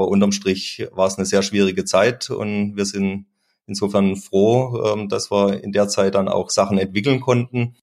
aber 0.00 0.08
unterm 0.08 0.32
Strich 0.32 0.88
war 0.92 1.06
es 1.06 1.18
eine 1.18 1.26
sehr 1.26 1.42
schwierige 1.42 1.84
Zeit 1.84 2.30
und 2.30 2.74
wir 2.74 2.86
sind 2.86 3.26
insofern 3.66 4.16
froh, 4.16 4.94
ähm, 4.94 5.10
dass 5.10 5.30
wir 5.30 5.62
in 5.62 5.72
der 5.72 5.88
Zeit 5.88 6.14
dann 6.14 6.26
auch 6.26 6.48
Sachen 6.48 6.78
entwickeln 6.78 7.20
konnten. 7.20 7.74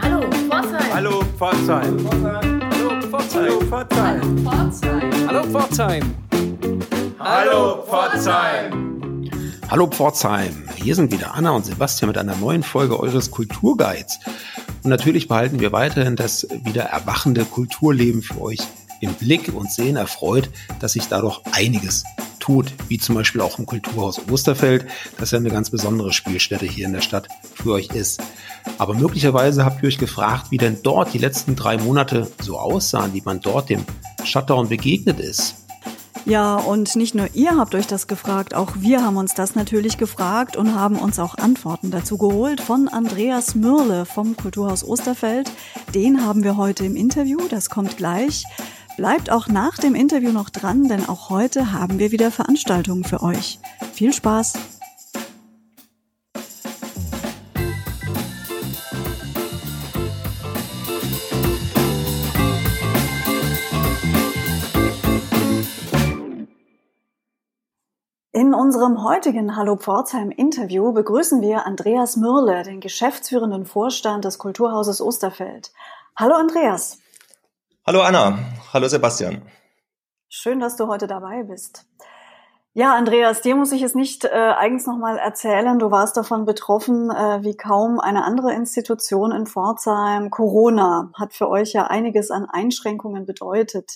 Hallo 0.00 0.22
Pforzheim. 0.48 0.94
Hallo 0.94 1.22
Pforzheim. 1.36 2.08
Hallo 2.72 3.00
Pforzheim. 3.10 4.48
Hallo 5.28 5.42
Pforzheim. 5.44 6.14
Hallo 7.18 7.82
Pforzheim. 7.82 9.30
Hallo 9.70 9.86
Pforzheim. 9.86 10.64
Hier 10.82 10.94
sind 10.94 11.12
wieder 11.12 11.34
Anna 11.34 11.50
und 11.50 11.66
Sebastian 11.66 12.08
mit 12.08 12.16
einer 12.16 12.36
neuen 12.36 12.62
Folge 12.62 12.98
eures 12.98 13.30
Kulturguides. 13.30 14.18
Und 14.82 14.88
natürlich 14.88 15.28
behalten 15.28 15.60
wir 15.60 15.72
weiterhin 15.72 16.16
das 16.16 16.48
wieder 16.64 16.84
erwachende 16.84 17.44
Kulturleben 17.44 18.22
für 18.22 18.40
euch 18.40 18.60
im 19.00 19.14
Blick 19.14 19.52
und 19.54 19.70
sehen 19.70 19.96
erfreut, 19.96 20.50
dass 20.80 20.92
sich 20.92 21.06
dadurch 21.08 21.40
einiges 21.52 22.04
tut, 22.38 22.72
wie 22.88 22.98
zum 22.98 23.14
Beispiel 23.14 23.40
auch 23.40 23.58
im 23.58 23.66
Kulturhaus 23.66 24.20
Osterfeld, 24.30 24.86
das 25.18 25.32
ja 25.32 25.38
eine 25.38 25.50
ganz 25.50 25.70
besondere 25.70 26.12
Spielstätte 26.12 26.66
hier 26.66 26.86
in 26.86 26.92
der 26.92 27.02
Stadt 27.02 27.28
für 27.54 27.72
euch 27.72 27.88
ist. 27.88 28.22
Aber 28.78 28.94
möglicherweise 28.94 29.64
habt 29.64 29.82
ihr 29.82 29.88
euch 29.88 29.98
gefragt, 29.98 30.50
wie 30.50 30.58
denn 30.58 30.78
dort 30.82 31.12
die 31.12 31.18
letzten 31.18 31.56
drei 31.56 31.76
Monate 31.76 32.30
so 32.40 32.58
aussahen, 32.58 33.12
wie 33.12 33.22
man 33.24 33.40
dort 33.40 33.68
dem 33.68 33.84
Shutdown 34.24 34.68
begegnet 34.68 35.20
ist. 35.20 35.56
Ja, 36.24 36.56
und 36.56 36.94
nicht 36.94 37.14
nur 37.14 37.28
ihr 37.32 37.56
habt 37.56 37.74
euch 37.74 37.86
das 37.86 38.06
gefragt, 38.06 38.54
auch 38.54 38.72
wir 38.76 39.02
haben 39.02 39.16
uns 39.16 39.32
das 39.32 39.54
natürlich 39.54 39.96
gefragt 39.96 40.56
und 40.56 40.74
haben 40.74 40.96
uns 40.96 41.18
auch 41.18 41.38
Antworten 41.38 41.90
dazu 41.90 42.18
geholt 42.18 42.60
von 42.60 42.88
Andreas 42.88 43.54
Mürle 43.54 44.04
vom 44.04 44.36
Kulturhaus 44.36 44.84
Osterfeld. 44.84 45.50
Den 45.94 46.26
haben 46.26 46.44
wir 46.44 46.58
heute 46.58 46.84
im 46.84 46.96
Interview, 46.96 47.38
das 47.48 47.70
kommt 47.70 47.96
gleich. 47.96 48.44
Bleibt 48.98 49.30
auch 49.30 49.46
nach 49.46 49.76
dem 49.76 49.94
Interview 49.94 50.32
noch 50.32 50.50
dran, 50.50 50.88
denn 50.88 51.08
auch 51.08 51.30
heute 51.30 51.72
haben 51.72 52.00
wir 52.00 52.10
wieder 52.10 52.32
Veranstaltungen 52.32 53.04
für 53.04 53.22
euch. 53.22 53.60
Viel 53.92 54.12
Spaß! 54.12 54.54
In 68.32 68.52
unserem 68.52 69.04
heutigen 69.04 69.54
Hallo 69.54 69.76
Pforzheim 69.76 70.32
Interview 70.32 70.92
begrüßen 70.92 71.40
wir 71.40 71.66
Andreas 71.66 72.16
Mürle, 72.16 72.64
den 72.64 72.80
geschäftsführenden 72.80 73.64
Vorstand 73.64 74.24
des 74.24 74.38
Kulturhauses 74.38 75.00
Osterfeld. 75.00 75.70
Hallo 76.16 76.34
Andreas. 76.34 76.98
Hallo 77.88 78.02
Anna, 78.02 78.38
hallo 78.74 78.86
Sebastian. 78.86 79.40
Schön, 80.28 80.60
dass 80.60 80.76
du 80.76 80.88
heute 80.88 81.06
dabei 81.06 81.44
bist. 81.44 81.86
Ja, 82.74 82.94
Andreas, 82.94 83.40
dir 83.40 83.56
muss 83.56 83.72
ich 83.72 83.80
es 83.80 83.94
nicht 83.94 84.26
äh, 84.26 84.28
eigens 84.28 84.86
nochmal 84.86 85.16
erzählen. 85.16 85.78
Du 85.78 85.90
warst 85.90 86.14
davon 86.18 86.44
betroffen 86.44 87.10
äh, 87.10 87.42
wie 87.42 87.56
kaum 87.56 87.98
eine 87.98 88.24
andere 88.24 88.52
Institution 88.52 89.32
in 89.32 89.46
Pforzheim. 89.46 90.28
Corona 90.28 91.10
hat 91.18 91.32
für 91.32 91.48
euch 91.48 91.72
ja 91.72 91.86
einiges 91.86 92.30
an 92.30 92.44
Einschränkungen 92.44 93.24
bedeutet. 93.24 93.90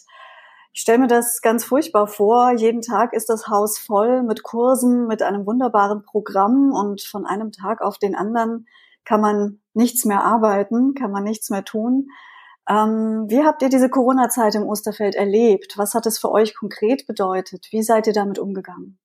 Ich 0.73 0.81
stelle 0.81 1.01
mir 1.01 1.09
das 1.09 1.43
ganz 1.43 1.62
furchtbar 1.62 2.06
vor. 2.06 2.53
Jeden 2.53 2.81
Tag 2.81 3.12
ist 3.12 3.29
das 3.29 3.49
Haus 3.49 3.79
voll 3.79 4.23
mit 4.23 4.43
Kursen, 4.43 5.06
mit 5.06 5.21
einem 5.21 5.45
wunderbaren 5.45 6.03
Programm 6.03 6.73
und 6.73 7.03
von 7.03 7.27
einem 7.27 7.53
Tag 7.53 7.83
auf 7.83 7.99
den 7.99 8.15
anderen 8.15 8.67
kann 9.05 9.21
man 9.21 9.61
nichts 9.75 10.06
mehr 10.06 10.25
arbeiten, 10.25 10.95
kann 10.95 11.11
man 11.11 11.25
nichts 11.25 11.51
mehr 11.51 11.67
tun. 11.67 12.09
Ähm, 12.69 13.25
wie 13.29 13.43
habt 13.43 13.63
ihr 13.63 13.69
diese 13.69 13.89
Corona-Zeit 13.89 14.55
im 14.55 14.63
Osterfeld 14.63 15.15
erlebt? 15.15 15.75
Was 15.77 15.95
hat 15.95 16.07
es 16.07 16.19
für 16.19 16.31
euch 16.31 16.55
konkret 16.55 17.07
bedeutet? 17.07 17.69
Wie 17.71 17.83
seid 17.83 18.07
ihr 18.07 18.13
damit 18.13 18.39
umgegangen? 18.39 18.99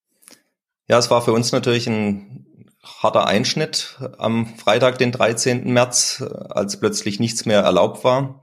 Ja, 0.88 0.98
es 0.98 1.10
war 1.10 1.22
für 1.22 1.34
uns 1.34 1.52
natürlich 1.52 1.88
ein 1.88 2.46
harter 2.84 3.28
Einschnitt 3.28 4.00
am 4.18 4.46
Freitag, 4.58 4.98
den 4.98 5.12
13. 5.12 5.72
März, 5.74 6.24
als 6.50 6.80
plötzlich 6.80 7.20
nichts 7.20 7.46
mehr 7.46 7.62
erlaubt 7.62 8.04
war. 8.04 8.42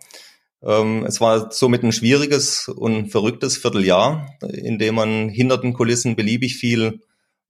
Ähm, 0.63 1.05
es 1.07 1.21
war 1.21 1.53
somit 1.53 1.83
ein 1.83 1.93
schwieriges 1.93 2.69
und 2.69 3.11
verrücktes 3.11 3.57
Vierteljahr, 3.57 4.27
in 4.43 4.79
dem 4.79 4.97
man 4.97 5.29
hinter 5.29 5.59
den 5.59 5.75
Kulissen 5.75 6.17
beliebig 6.17 6.57
viel 6.57 7.01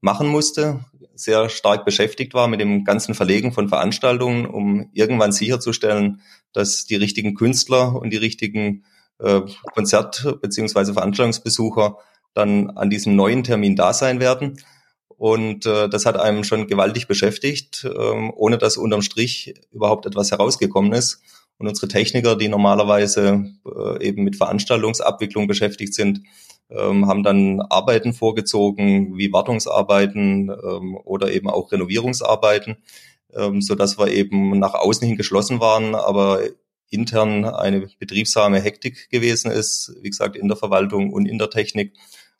machen 0.00 0.28
musste, 0.28 0.84
sehr 1.14 1.48
stark 1.48 1.84
beschäftigt 1.84 2.34
war 2.34 2.48
mit 2.48 2.60
dem 2.60 2.84
ganzen 2.84 3.14
Verlegen 3.14 3.52
von 3.52 3.68
Veranstaltungen, 3.68 4.46
um 4.46 4.90
irgendwann 4.92 5.32
sicherzustellen, 5.32 6.20
dass 6.52 6.86
die 6.86 6.96
richtigen 6.96 7.34
Künstler 7.34 7.94
und 7.94 8.10
die 8.10 8.16
richtigen 8.16 8.84
äh, 9.18 9.42
Konzert- 9.74 10.26
bzw. 10.40 10.92
Veranstaltungsbesucher 10.92 11.98
dann 12.34 12.70
an 12.70 12.90
diesem 12.90 13.16
neuen 13.16 13.44
Termin 13.44 13.76
da 13.76 13.92
sein 13.92 14.20
werden. 14.20 14.58
Und 15.16 15.64
äh, 15.66 15.88
das 15.88 16.06
hat 16.06 16.18
einem 16.18 16.44
schon 16.44 16.66
gewaltig 16.66 17.06
beschäftigt, 17.06 17.84
äh, 17.84 17.88
ohne 17.88 18.58
dass 18.58 18.76
unterm 18.76 19.02
Strich 19.02 19.54
überhaupt 19.70 20.06
etwas 20.06 20.32
herausgekommen 20.32 20.92
ist. 20.92 21.20
Und 21.56 21.68
unsere 21.68 21.86
Techniker, 21.86 22.36
die 22.36 22.48
normalerweise 22.48 23.52
äh, 23.64 24.04
eben 24.04 24.24
mit 24.24 24.36
Veranstaltungsabwicklung 24.36 25.46
beschäftigt 25.46 25.94
sind, 25.94 26.20
ähm, 26.70 27.06
haben 27.06 27.22
dann 27.22 27.60
Arbeiten 27.60 28.12
vorgezogen, 28.12 29.16
wie 29.16 29.32
Wartungsarbeiten 29.32 30.50
ähm, 30.50 30.96
oder 31.04 31.32
eben 31.32 31.48
auch 31.48 31.72
Renovierungsarbeiten, 31.72 32.76
ähm, 33.34 33.60
so 33.60 33.74
dass 33.74 33.98
wir 33.98 34.08
eben 34.08 34.58
nach 34.58 34.74
außen 34.74 35.06
hin 35.06 35.16
geschlossen 35.16 35.60
waren, 35.60 35.94
aber 35.94 36.40
intern 36.90 37.44
eine 37.44 37.88
betriebsame 37.98 38.60
Hektik 38.60 39.10
gewesen 39.10 39.50
ist, 39.50 39.94
wie 40.00 40.10
gesagt, 40.10 40.36
in 40.36 40.48
der 40.48 40.56
Verwaltung 40.56 41.12
und 41.12 41.26
in 41.26 41.38
der 41.38 41.50
Technik. 41.50 41.92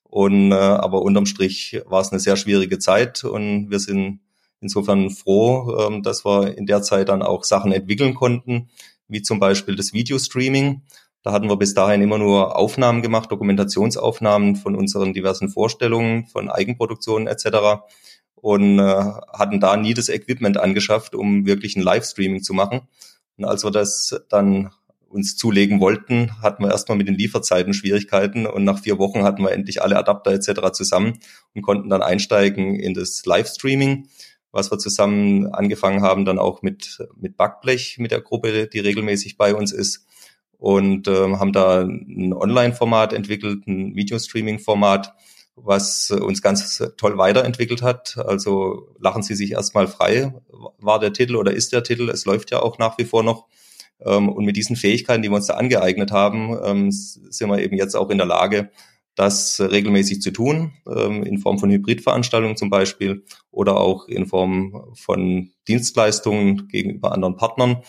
Und 0.05 0.53
äh, 0.53 0.55
aber 0.55 1.03
unterm 1.03 1.27
Strich 1.27 1.81
war 1.87 2.01
es 2.01 2.11
eine 2.11 2.21
sehr 2.21 2.37
schwierige 2.37 2.79
Zeit 2.79 3.25
und 3.25 3.71
wir 3.71 3.81
sind 3.81 4.21
insofern 4.61 5.11
froh, 5.11 5.77
ähm, 5.81 6.03
dass 6.03 6.25
wir 6.25 6.57
in 6.57 6.67
der 6.67 6.83
Zeit 6.83 7.09
dann 7.09 7.23
auch 7.23 7.45
Sachen 7.45 7.73
entwickeln 7.73 8.15
konnten, 8.15 8.71
wie 9.09 9.23
zum 9.23 9.41
Beispiel 9.41 9.77
das 9.77 9.93
Videostreaming. 9.93 10.83
Da 11.25 11.33
hatten 11.33 11.49
wir 11.49 11.57
bis 11.57 11.73
dahin 11.73 12.03
immer 12.03 12.19
nur 12.19 12.55
Aufnahmen 12.55 13.01
gemacht, 13.01 13.33
Dokumentationsaufnahmen 13.33 14.57
von 14.57 14.77
unseren 14.77 15.15
diversen 15.15 15.49
Vorstellungen, 15.49 16.27
von 16.27 16.51
Eigenproduktionen 16.51 17.29
etc. 17.29 17.83
Und 18.35 18.79
äh, 18.79 18.83
hatten 19.33 19.59
da 19.59 19.79
nie 19.79 19.95
das 19.95 20.11
Equipment 20.11 20.59
angeschafft, 20.59 21.15
um 21.15 21.47
wirklich 21.47 21.77
ein 21.77 21.83
Livestreaming 21.83 22.43
zu 22.43 22.53
machen. 22.53 22.83
Und 23.39 23.47
als 23.47 23.65
wir 23.65 23.71
das 23.71 24.23
dann 24.29 24.71
uns 25.09 25.35
zulegen 25.35 25.81
wollten, 25.81 26.43
hatten 26.43 26.63
wir 26.63 26.71
erstmal 26.71 26.99
mit 26.99 27.09
den 27.09 27.15
Lieferzeiten 27.15 27.73
Schwierigkeiten 27.73 28.47
und 28.47 28.65
nach 28.65 28.81
vier 28.81 28.99
Wochen 28.99 29.23
hatten 29.23 29.43
wir 29.43 29.53
endlich 29.53 29.81
alle 29.81 29.97
Adapter 29.97 30.31
etc. 30.33 30.73
zusammen 30.73 31.21
und 31.55 31.63
konnten 31.63 31.89
dann 31.89 32.03
einsteigen 32.03 32.79
in 32.79 32.93
das 32.93 33.25
Livestreaming, 33.25 34.09
was 34.53 34.71
wir 34.71 34.79
zusammen 34.79 35.47
angefangen 35.55 36.03
haben, 36.03 36.27
dann 36.27 36.39
auch 36.39 36.61
mit, 36.61 36.99
mit 37.17 37.39
Backblech, 37.39 37.97
mit 37.99 38.11
der 38.11 38.21
Gruppe, 38.21 38.67
die 38.67 38.81
regelmäßig 38.81 39.39
bei 39.39 39.55
uns 39.55 39.73
ist 39.73 40.05
und 40.59 41.09
ähm, 41.09 41.39
haben 41.39 41.53
da 41.53 41.83
ein 41.83 42.33
Online-Format 42.33 43.13
entwickelt, 43.13 43.67
ein 43.67 43.95
Videostreaming-Format, 43.95 45.15
was 45.57 46.11
uns 46.11 46.43
ganz 46.43 46.83
toll 46.97 47.17
weiterentwickelt 47.17 47.83
hat. 47.83 48.17
Also 48.19 48.89
lachen 48.99 49.23
Sie 49.23 49.35
sich 49.35 49.53
erstmal 49.53 49.87
frei, 49.87 50.35
war 50.79 50.99
der 50.99 51.13
Titel 51.13 51.37
oder 51.37 51.53
ist 51.53 51.73
der 51.73 51.85
Titel. 51.85 52.09
Es 52.09 52.25
läuft 52.25 52.51
ja 52.51 52.61
auch 52.61 52.79
nach 52.79 52.99
wie 52.99 53.05
vor 53.05 53.23
noch. 53.23 53.47
Ähm, 54.01 54.29
und 54.29 54.45
mit 54.45 54.57
diesen 54.57 54.77
Fähigkeiten, 54.77 55.23
die 55.23 55.31
wir 55.31 55.37
uns 55.37 55.47
da 55.47 55.55
angeeignet 55.55 56.11
haben, 56.11 56.59
ähm, 56.65 56.91
sind 56.91 57.49
wir 57.49 57.59
eben 57.59 57.77
jetzt 57.77 57.95
auch 57.95 58.11
in 58.11 58.19
der 58.19 58.27
Lage, 58.27 58.71
das 59.15 59.61
regelmäßig 59.61 60.21
zu 60.21 60.33
tun, 60.33 60.73
ähm, 60.89 61.23
in 61.23 61.39
Form 61.39 61.59
von 61.59 61.71
Hybridveranstaltungen 61.71 62.57
zum 62.57 62.69
Beispiel 62.69 63.25
oder 63.51 63.77
auch 63.77 64.09
in 64.09 64.27
Form 64.27 64.93
von 64.95 65.51
Dienstleistungen 65.69 66.67
gegenüber 66.69 67.13
anderen 67.13 67.37
Partnern. 67.37 67.83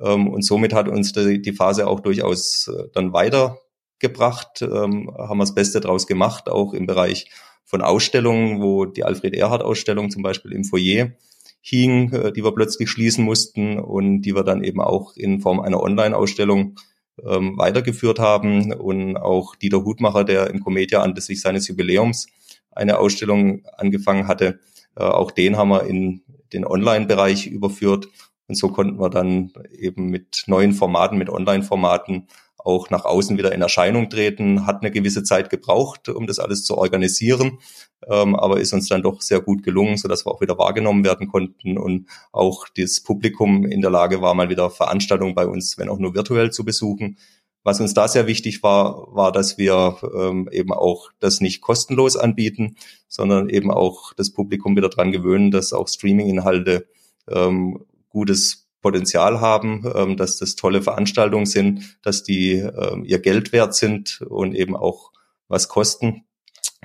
Ähm, 0.00 0.28
und 0.28 0.42
somit 0.42 0.72
hat 0.72 0.88
uns 0.88 1.12
die 1.12 1.52
Phase 1.52 1.86
auch 1.86 2.00
durchaus 2.00 2.68
äh, 2.68 2.88
dann 2.94 3.12
weitergebracht, 3.12 4.62
ähm, 4.62 5.10
haben 5.16 5.38
wir 5.38 5.44
das 5.44 5.54
Beste 5.54 5.80
draus 5.80 6.06
gemacht, 6.06 6.48
auch 6.48 6.72
im 6.74 6.86
Bereich 6.86 7.30
von 7.64 7.82
Ausstellungen, 7.82 8.60
wo 8.60 8.84
die 8.84 9.04
Alfred 9.04 9.34
Erhard 9.34 9.62
Ausstellung 9.62 10.10
zum 10.10 10.22
Beispiel 10.22 10.52
im 10.52 10.64
Foyer 10.64 11.12
hing, 11.60 12.12
äh, 12.12 12.32
die 12.32 12.44
wir 12.44 12.52
plötzlich 12.52 12.90
schließen 12.90 13.24
mussten 13.24 13.78
und 13.78 14.22
die 14.22 14.34
wir 14.34 14.44
dann 14.44 14.62
eben 14.64 14.80
auch 14.80 15.16
in 15.16 15.40
Form 15.40 15.60
einer 15.60 15.80
Online-Ausstellung 15.80 16.76
ähm, 17.24 17.56
weitergeführt 17.56 18.18
haben. 18.18 18.72
Und 18.72 19.16
auch 19.16 19.56
Dieter 19.56 19.84
Hutmacher, 19.84 20.24
der 20.24 20.50
im 20.50 20.60
Comedia 20.60 21.02
anlässlich 21.02 21.40
seines 21.40 21.68
Jubiläums 21.68 22.26
eine 22.70 22.98
Ausstellung 22.98 23.64
angefangen 23.76 24.26
hatte, 24.26 24.60
äh, 24.96 25.04
auch 25.04 25.30
den 25.30 25.56
haben 25.56 25.70
wir 25.70 25.84
in 25.84 26.22
den 26.52 26.66
Online-Bereich 26.66 27.46
überführt 27.46 28.08
und 28.52 28.56
so 28.56 28.68
konnten 28.68 29.00
wir 29.00 29.08
dann 29.08 29.50
eben 29.74 30.10
mit 30.10 30.44
neuen 30.46 30.74
Formaten, 30.74 31.16
mit 31.16 31.30
Online-Formaten 31.30 32.28
auch 32.58 32.90
nach 32.90 33.06
außen 33.06 33.38
wieder 33.38 33.52
in 33.52 33.62
Erscheinung 33.62 34.10
treten. 34.10 34.66
Hat 34.66 34.82
eine 34.82 34.90
gewisse 34.90 35.22
Zeit 35.24 35.48
gebraucht, 35.48 36.10
um 36.10 36.26
das 36.26 36.38
alles 36.38 36.62
zu 36.62 36.76
organisieren, 36.76 37.60
ähm, 38.06 38.36
aber 38.36 38.60
ist 38.60 38.74
uns 38.74 38.88
dann 38.88 39.02
doch 39.02 39.22
sehr 39.22 39.40
gut 39.40 39.62
gelungen, 39.62 39.96
so 39.96 40.06
dass 40.06 40.26
wir 40.26 40.32
auch 40.32 40.42
wieder 40.42 40.58
wahrgenommen 40.58 41.02
werden 41.02 41.28
konnten 41.28 41.78
und 41.78 42.10
auch 42.30 42.68
das 42.76 43.00
Publikum 43.00 43.64
in 43.64 43.80
der 43.80 43.90
Lage 43.90 44.20
war, 44.20 44.34
mal 44.34 44.50
wieder 44.50 44.68
Veranstaltungen 44.68 45.34
bei 45.34 45.46
uns, 45.46 45.78
wenn 45.78 45.88
auch 45.88 45.98
nur 45.98 46.14
virtuell 46.14 46.50
zu 46.50 46.62
besuchen. 46.62 47.16
was 47.64 47.80
uns 47.80 47.94
da 47.94 48.06
sehr 48.06 48.26
wichtig 48.26 48.62
war, 48.62 49.06
war, 49.14 49.32
dass 49.32 49.56
wir 49.56 49.96
ähm, 50.14 50.48
eben 50.52 50.72
auch 50.72 51.10
das 51.20 51.40
nicht 51.40 51.62
kostenlos 51.62 52.16
anbieten, 52.16 52.76
sondern 53.08 53.48
eben 53.48 53.70
auch 53.70 54.12
das 54.14 54.30
Publikum 54.30 54.76
wieder 54.76 54.90
dran 54.90 55.10
gewöhnen, 55.10 55.50
dass 55.50 55.72
auch 55.72 55.88
Streaming-Inhalte 55.88 56.86
ähm, 57.28 57.84
gutes 58.12 58.68
Potenzial 58.82 59.40
haben, 59.40 59.84
ähm, 59.94 60.16
dass 60.16 60.36
das 60.36 60.56
tolle 60.56 60.82
Veranstaltungen 60.82 61.46
sind, 61.46 61.98
dass 62.02 62.22
die 62.22 62.52
ähm, 62.54 63.04
ihr 63.04 63.20
Geld 63.20 63.52
wert 63.52 63.74
sind 63.74 64.20
und 64.28 64.54
eben 64.54 64.76
auch 64.76 65.12
was 65.48 65.68
kosten. 65.68 66.24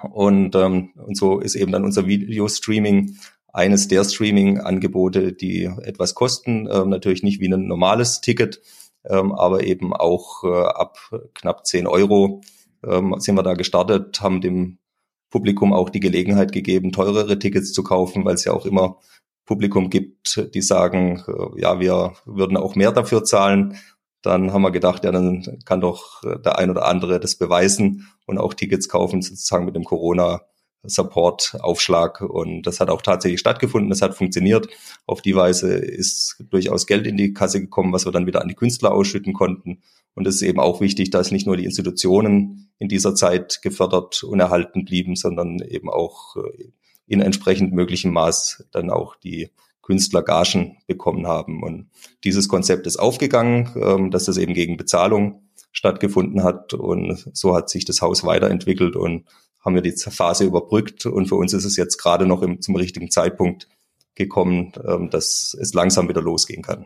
Und, 0.02 0.56
ähm, 0.56 0.92
und 0.96 1.18
so 1.18 1.40
ist 1.40 1.56
eben 1.56 1.72
dann 1.72 1.84
unser 1.84 2.06
Videostreaming 2.06 3.18
eines 3.52 3.88
der 3.88 4.04
Streaming-Angebote, 4.04 5.34
die 5.34 5.64
etwas 5.64 6.14
kosten, 6.14 6.70
ähm, 6.72 6.90
natürlich 6.90 7.24
nicht 7.24 7.40
wie 7.40 7.52
ein 7.52 7.68
normales 7.68 8.22
Ticket, 8.22 8.62
ähm, 9.06 9.32
aber 9.34 9.64
eben 9.64 9.94
auch 9.94 10.44
äh, 10.44 10.48
ab 10.48 11.00
knapp 11.34 11.66
10 11.66 11.88
Euro 11.88 12.42
ähm, 12.86 13.16
sind 13.18 13.36
wir 13.36 13.44
da 13.44 13.56
gestartet, 13.56 14.22
haben 14.22 14.42
dem 14.42 14.78
Publikum 15.32 15.74
auch 15.74 15.90
die 15.90 16.00
Gelegenheit 16.00 16.52
gegeben, 16.52 16.92
teurere 16.92 17.40
Tickets 17.40 17.74
zu 17.74 17.84
kaufen, 17.84 18.24
weil 18.26 18.36
es 18.36 18.46
ja 18.46 18.54
auch 18.54 18.66
immer 18.66 19.00
Publikum 19.48 19.90
gibt, 19.90 20.54
die 20.54 20.62
sagen, 20.62 21.24
äh, 21.28 21.62
ja, 21.62 21.80
wir 21.80 22.14
würden 22.26 22.58
auch 22.58 22.76
mehr 22.76 22.92
dafür 22.92 23.24
zahlen. 23.24 23.78
Dann 24.22 24.54
haben 24.54 24.62
wir 24.62 24.72
gedacht, 24.72 25.04
ja, 25.04 25.12
dann 25.12 25.60
kann 25.66 25.82
doch 25.82 26.22
der 26.22 26.60
ein 26.60 26.70
oder 26.70 26.86
andere 26.86 27.20
das 27.20 27.36
beweisen 27.36 28.08
und 28.26 28.38
auch 28.38 28.54
Tickets 28.54 28.90
kaufen, 28.90 29.22
sozusagen 29.22 29.66
mit 29.66 29.76
dem 29.76 29.86
Corona 29.86 30.42
Support-Aufschlag. 30.84 32.22
Und 32.22 32.64
das 32.64 32.80
hat 32.80 32.90
auch 32.90 33.02
tatsächlich 33.02 33.40
stattgefunden. 33.40 33.90
Das 33.90 34.02
hat 34.02 34.16
funktioniert. 34.16 34.68
Auf 35.06 35.22
die 35.22 35.36
Weise 35.36 35.74
ist 35.74 36.44
durchaus 36.50 36.88
Geld 36.88 37.08
in 37.08 37.18
die 37.18 37.34
Kasse 37.34 37.62
gekommen, 37.62 37.94
was 37.94 38.06
wir 38.06 38.12
dann 38.12 38.26
wieder 38.26 38.42
an 38.42 38.48
die 38.48 38.56
Künstler 38.56 38.92
ausschütten 38.92 39.34
konnten. 39.34 39.82
Und 40.14 40.28
es 40.28 40.36
ist 40.36 40.42
eben 40.42 40.60
auch 40.60 40.82
wichtig, 40.82 41.12
dass 41.12 41.32
nicht 41.32 41.46
nur 41.46 41.58
die 41.58 41.66
Institutionen 41.66 42.72
in 42.80 42.90
dieser 42.90 43.16
Zeit 43.16 43.62
gefördert 43.62 44.24
und 44.24 44.40
erhalten 44.40 44.86
blieben, 44.86 45.16
sondern 45.16 45.60
eben 45.60 45.90
auch 45.90 46.36
äh, 46.38 46.72
in 47.07 47.21
entsprechend 47.21 47.74
möglichem 47.74 48.12
Maß 48.12 48.68
dann 48.71 48.89
auch 48.89 49.15
die 49.15 49.51
Künstler 49.81 50.21
Gagen 50.21 50.77
bekommen 50.86 51.27
haben. 51.27 51.63
Und 51.63 51.89
dieses 52.24 52.50
Konzept 52.50 52.86
ist 52.88 52.98
aufgegangen, 52.98 53.71
ähm, 53.81 54.12
dass 54.12 54.25
das 54.25 54.38
eben 54.38 54.54
gegen 54.54 54.77
Bezahlung 54.77 55.48
stattgefunden 55.71 56.44
hat. 56.44 56.74
Und 56.74 57.30
so 57.33 57.56
hat 57.56 57.69
sich 57.69 57.86
das 57.86 58.01
Haus 58.01 58.25
weiterentwickelt 58.25 58.95
und 58.95 59.25
haben 59.63 59.75
wir 59.75 59.81
die 59.81 59.92
Phase 59.92 60.45
überbrückt 60.45 61.06
und 61.06 61.27
für 61.27 61.36
uns 61.36 61.54
ist 61.54 61.65
es 61.65 61.75
jetzt 61.75 61.98
gerade 61.98 62.25
noch 62.25 62.42
im, 62.42 62.62
zum 62.62 62.75
richtigen 62.75 63.12
Zeitpunkt 63.12 63.68
gekommen, 64.15 64.74
ähm, 64.86 65.09
dass 65.09 65.56
es 65.59 65.74
langsam 65.74 66.09
wieder 66.09 66.21
losgehen 66.21 66.63
kann. 66.63 66.86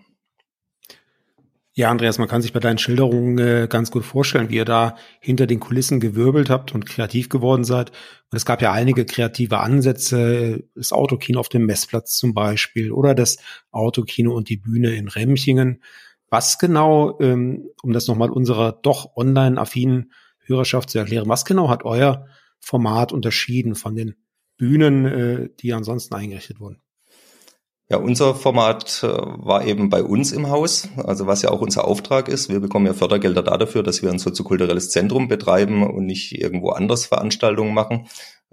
Ja, 1.74 1.90
Andreas, 1.90 2.18
man 2.18 2.28
kann 2.28 2.42
sich 2.42 2.52
bei 2.52 2.60
deinen 2.60 2.78
Schilderungen 2.78 3.38
äh, 3.38 3.68
ganz 3.70 3.92
gut 3.92 4.04
vorstellen, 4.04 4.50
wie 4.50 4.58
ihr 4.58 4.66
da 4.66 4.98
hinter 5.22 5.48
den 5.48 5.62
Kulissen 5.62 6.02
gewirbelt 6.02 6.50
habt 6.50 6.76
und 6.76 6.86
kreativ 6.86 7.30
geworden 7.30 7.64
seid. 7.64 7.92
Und 7.92 8.36
es 8.36 8.46
gab 8.46 8.62
ja 8.62 8.74
einige 8.74 9.06
kreative 9.06 9.60
Ansätze, 9.60 10.66
das 10.76 10.92
Autokino 10.92 11.40
auf 11.40 11.48
dem 11.48 11.66
Messplatz 11.66 12.18
zum 12.18 12.34
Beispiel 12.34 12.92
oder 12.92 13.16
das 13.16 13.38
Autokino 13.72 14.34
und 14.36 14.50
die 14.50 14.58
Bühne 14.58 14.96
in 14.96 15.08
Remchingen. 15.08 15.82
Was 16.30 16.60
genau, 16.60 17.18
ähm, 17.22 17.70
um 17.82 17.94
das 17.94 18.08
nochmal 18.08 18.32
unserer 18.32 18.74
doch 18.74 19.16
online-affinen 19.16 20.12
Hörerschaft 20.46 20.90
zu 20.90 21.00
erklären, 21.00 21.30
was 21.30 21.46
genau 21.46 21.70
hat 21.70 21.86
euer 21.86 22.28
Format 22.60 23.14
unterschieden 23.14 23.76
von 23.76 23.96
den 23.96 24.16
Bühnen, 24.58 25.06
äh, 25.06 25.50
die 25.62 25.72
ansonsten 25.72 26.16
eingerichtet 26.16 26.60
wurden? 26.60 26.82
Ja, 27.92 27.98
unser 27.98 28.36
Format 28.36 29.04
äh, 29.04 29.08
war 29.10 29.66
eben 29.66 29.90
bei 29.90 30.02
uns 30.02 30.32
im 30.32 30.50
Haus, 30.50 30.88
also 30.96 31.28
was 31.28 31.42
ja 31.42 31.50
auch 31.50 31.60
unser 31.60 31.84
Auftrag 31.84 32.30
ist. 32.30 32.48
Wir 32.48 32.62
bekommen 32.62 32.86
ja 32.86 32.94
Fördergelder 32.94 33.44
dafür, 33.44 33.84
dass 33.84 34.02
wir 34.02 34.10
ein 34.10 34.18
soziokulturelles 34.18 34.92
Zentrum 34.92 35.28
betreiben 35.28 35.84
und 35.84 36.06
nicht 36.06 36.40
irgendwo 36.40 36.70
anders 36.70 37.06
Veranstaltungen 37.06 37.74
machen. 37.74 38.08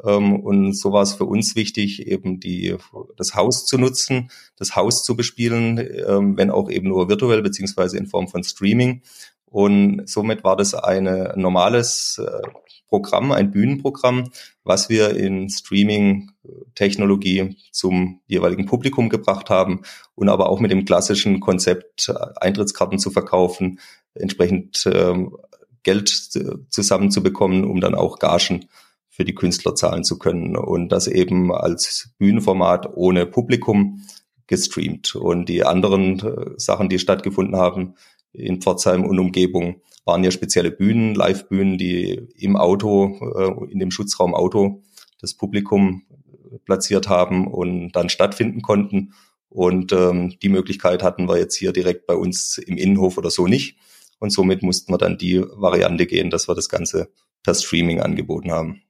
Ähm, 0.04 0.40
und 0.40 0.72
so 0.72 0.90
war 0.90 1.02
es 1.02 1.14
für 1.14 1.24
uns 1.24 1.54
wichtig, 1.54 2.08
eben 2.08 2.40
die, 2.40 2.74
das 3.16 3.36
Haus 3.36 3.64
zu 3.64 3.78
nutzen, 3.78 4.32
das 4.56 4.74
Haus 4.74 5.04
zu 5.04 5.14
bespielen, 5.14 5.78
ähm, 5.78 6.36
wenn 6.36 6.50
auch 6.50 6.68
eben 6.68 6.88
nur 6.88 7.08
virtuell 7.08 7.40
beziehungsweise 7.40 7.96
in 7.96 8.08
Form 8.08 8.26
von 8.26 8.42
Streaming. 8.42 9.02
Und 9.50 10.08
somit 10.08 10.44
war 10.44 10.56
das 10.56 10.74
ein 10.74 11.04
normales 11.36 12.20
äh, 12.24 12.42
Programm, 12.88 13.32
ein 13.32 13.50
Bühnenprogramm, 13.50 14.30
was 14.64 14.88
wir 14.88 15.16
in 15.16 15.50
Streaming-Technologie 15.50 17.56
zum 17.70 18.20
jeweiligen 18.26 18.66
Publikum 18.66 19.08
gebracht 19.08 19.50
haben 19.50 19.82
und 20.14 20.28
aber 20.28 20.48
auch 20.48 20.60
mit 20.60 20.70
dem 20.70 20.84
klassischen 20.84 21.40
Konzept, 21.40 22.10
Eintrittskarten 22.36 22.98
zu 22.98 23.10
verkaufen, 23.10 23.80
entsprechend 24.14 24.88
ähm, 24.92 25.36
Geld 25.82 26.08
zusammenzubekommen, 26.70 27.64
um 27.64 27.80
dann 27.80 27.94
auch 27.94 28.18
Gagen 28.18 28.66
für 29.08 29.24
die 29.24 29.34
Künstler 29.34 29.74
zahlen 29.74 30.04
zu 30.04 30.18
können. 30.18 30.56
Und 30.56 30.90
das 30.90 31.08
eben 31.08 31.52
als 31.52 32.10
Bühnenformat 32.18 32.88
ohne 32.94 33.26
Publikum 33.26 34.02
gestreamt. 34.46 35.14
Und 35.14 35.48
die 35.48 35.64
anderen 35.64 36.20
äh, 36.20 36.50
Sachen, 36.56 36.88
die 36.88 36.98
stattgefunden 36.98 37.56
haben 37.56 37.94
in 38.32 38.60
Pforzheim 38.60 39.04
und 39.04 39.18
Umgebung, 39.18 39.82
waren 40.04 40.24
ja 40.24 40.30
spezielle 40.30 40.70
Bühnen, 40.70 41.14
Live-Bühnen, 41.14 41.78
die 41.78 42.28
im 42.36 42.56
Auto, 42.56 43.18
äh, 43.36 43.72
in 43.72 43.78
dem 43.78 43.90
Schutzraum 43.90 44.34
Auto 44.34 44.82
das 45.20 45.34
Publikum 45.34 46.02
platziert 46.64 47.08
haben 47.08 47.46
und 47.46 47.92
dann 47.92 48.08
stattfinden 48.08 48.62
konnten. 48.62 49.12
Und 49.48 49.92
ähm, 49.92 50.38
die 50.42 50.48
Möglichkeit 50.48 51.02
hatten 51.02 51.28
wir 51.28 51.38
jetzt 51.38 51.56
hier 51.56 51.72
direkt 51.72 52.06
bei 52.06 52.14
uns 52.14 52.58
im 52.58 52.76
Innenhof 52.76 53.18
oder 53.18 53.30
so 53.30 53.46
nicht. 53.46 53.78
Und 54.18 54.30
somit 54.30 54.62
mussten 54.62 54.92
wir 54.92 54.98
dann 54.98 55.18
die 55.18 55.40
Variante 55.40 56.06
gehen, 56.06 56.30
dass 56.30 56.48
wir 56.48 56.54
das 56.54 56.68
Ganze 56.68 57.10
per 57.42 57.54
Streaming 57.54 58.00
angeboten 58.00 58.50
haben. 58.50 58.82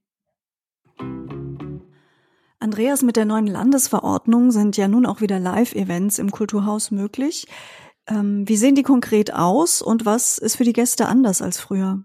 Andreas, 2.61 3.03
mit 3.03 3.17
der 3.17 3.25
neuen 3.25 3.47
Landesverordnung 3.47 4.51
sind 4.51 4.77
ja 4.77 4.89
nun 4.89 5.07
auch 5.07 5.21
wieder 5.21 5.39
Live-Events 5.39 6.19
im 6.19 6.31
Kulturhaus 6.31 6.91
möglich. 6.91 7.47
Ähm, 8.09 8.49
wie 8.49 8.57
sehen 8.57 8.75
die 8.75 8.83
konkret 8.83 9.33
aus 9.33 9.83
und 9.83 10.07
was 10.07 10.39
ist 10.39 10.57
für 10.57 10.65
die 10.65 10.73
Gäste 10.73 11.07
anders 11.07 11.43
als 11.43 11.59
früher? 11.59 12.05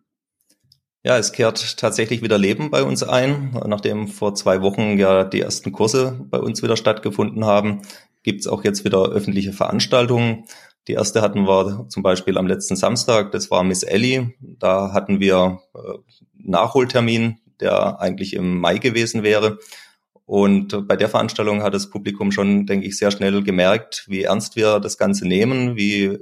Ja, 1.05 1.17
es 1.17 1.33
kehrt 1.33 1.77
tatsächlich 1.77 2.21
wieder 2.21 2.37
Leben 2.37 2.71
bei 2.71 2.83
uns 2.83 3.03
ein. 3.03 3.59
Nachdem 3.65 4.07
vor 4.07 4.35
zwei 4.35 4.61
Wochen 4.61 4.97
ja 4.97 5.25
die 5.25 5.41
ersten 5.41 5.71
Kurse 5.73 6.25
bei 6.29 6.39
uns 6.39 6.63
wieder 6.63 6.77
stattgefunden 6.77 7.45
haben, 7.45 7.81
gibt 8.23 8.41
es 8.41 8.47
auch 8.47 8.63
jetzt 8.63 8.85
wieder 8.85 9.09
öffentliche 9.09 9.51
Veranstaltungen. 9.51 10.45
Die 10.87 10.93
erste 10.93 11.21
hatten 11.21 11.45
wir 11.45 11.87
zum 11.89 12.03
Beispiel 12.03 12.37
am 12.37 12.47
letzten 12.47 12.75
Samstag, 12.75 13.31
das 13.31 13.51
war 13.51 13.63
Miss 13.63 13.83
Ellie. 13.83 14.33
Da 14.39 14.93
hatten 14.93 15.19
wir 15.19 15.59
äh, 15.75 15.79
Nachholtermin, 16.37 17.39
der 17.59 17.99
eigentlich 17.99 18.33
im 18.33 18.59
Mai 18.59 18.77
gewesen 18.77 19.23
wäre. 19.23 19.59
Und 20.25 20.87
bei 20.87 20.95
der 20.95 21.09
Veranstaltung 21.09 21.63
hat 21.63 21.73
das 21.73 21.89
Publikum 21.89 22.31
schon, 22.31 22.65
denke 22.65 22.87
ich, 22.87 22.97
sehr 22.97 23.11
schnell 23.11 23.43
gemerkt, 23.43 24.05
wie 24.07 24.23
ernst 24.23 24.55
wir 24.55 24.79
das 24.79 24.97
Ganze 24.97 25.27
nehmen, 25.27 25.75
wie 25.75 26.17